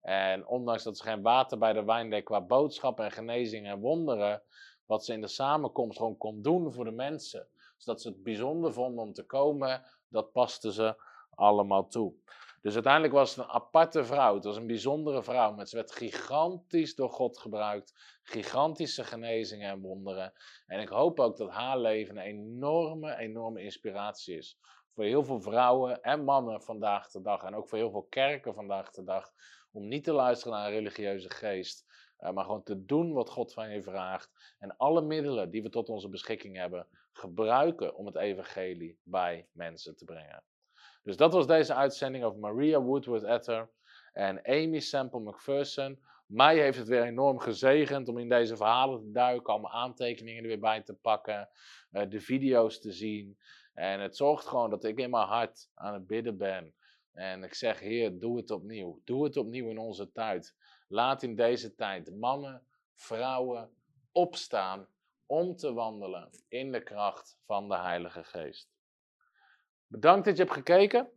[0.00, 3.78] En ondanks dat ze geen water bij de wijn deed qua boodschap en genezing en
[3.78, 4.42] wonderen,
[4.88, 7.48] wat ze in de samenkomst gewoon kon doen voor de mensen.
[7.76, 10.96] Dus dat ze het bijzonder vonden om te komen, dat paste ze
[11.34, 12.14] allemaal toe.
[12.62, 14.34] Dus uiteindelijk was het een aparte vrouw.
[14.34, 15.52] Het was een bijzondere vrouw.
[15.52, 18.18] Maar ze werd gigantisch door God gebruikt.
[18.22, 20.32] Gigantische genezingen en wonderen.
[20.66, 24.58] En ik hoop ook dat haar leven een enorme, enorme inspiratie is.
[24.90, 27.42] Voor heel veel vrouwen en mannen vandaag de dag.
[27.42, 29.32] En ook voor heel veel kerken vandaag de dag.
[29.72, 31.87] Om niet te luisteren naar een religieuze geest.
[32.20, 34.56] Uh, maar gewoon te doen wat God van je vraagt.
[34.58, 39.96] En alle middelen die we tot onze beschikking hebben, gebruiken om het evangelie bij mensen
[39.96, 40.42] te brengen.
[41.02, 43.70] Dus dat was deze uitzending over Maria Woodworth Etter
[44.12, 45.98] en Amy Semple McPherson.
[46.26, 50.48] Mij heeft het weer enorm gezegend om in deze verhalen te duiken, allemaal aantekeningen er
[50.48, 51.48] weer bij te pakken,
[51.92, 53.38] uh, de video's te zien.
[53.74, 56.74] En het zorgt gewoon dat ik in mijn hart aan het bidden ben.
[57.12, 59.00] En ik zeg, Heer, doe het opnieuw.
[59.04, 60.54] Doe het opnieuw in onze tijd.
[60.88, 63.70] Laat in deze tijd mannen, vrouwen
[64.12, 64.88] opstaan
[65.26, 68.70] om te wandelen in de kracht van de Heilige Geest.
[69.86, 71.10] Bedankt dat je hebt gekeken.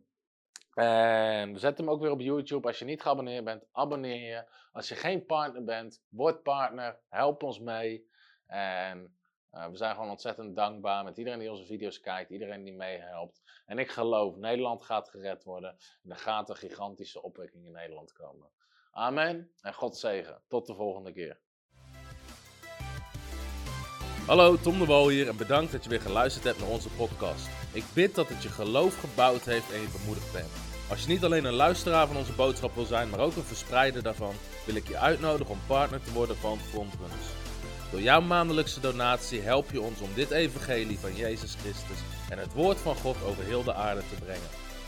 [0.74, 2.66] En zet hem ook weer op YouTube.
[2.66, 4.44] Als je niet geabonneerd bent, abonneer je.
[4.72, 7.00] Als je geen partner bent, word partner.
[7.08, 8.10] Help ons mee.
[8.46, 9.16] En
[9.52, 13.42] uh, we zijn gewoon ontzettend dankbaar met iedereen die onze video's kijkt, iedereen die meehelpt.
[13.66, 15.76] En ik geloof, Nederland gaat gered worden.
[16.02, 18.50] En er gaat een gigantische opwekking in Nederland komen.
[18.94, 20.42] Amen en God zegen.
[20.48, 21.38] Tot de volgende keer.
[24.26, 27.48] Hallo, Tom de Wol hier en bedankt dat je weer geluisterd hebt naar onze podcast.
[27.72, 30.50] Ik bid dat het je geloof gebouwd heeft en je bemoedigd bent.
[30.90, 34.02] Als je niet alleen een luisteraar van onze boodschap wil zijn, maar ook een verspreider
[34.02, 34.34] daarvan,
[34.66, 37.26] wil ik je uitnodigen om partner te worden van Frontrunners.
[37.90, 41.98] Door jouw maandelijkse donatie help je ons om dit evangelie van Jezus Christus
[42.30, 44.61] en het woord van God over heel de aarde te brengen.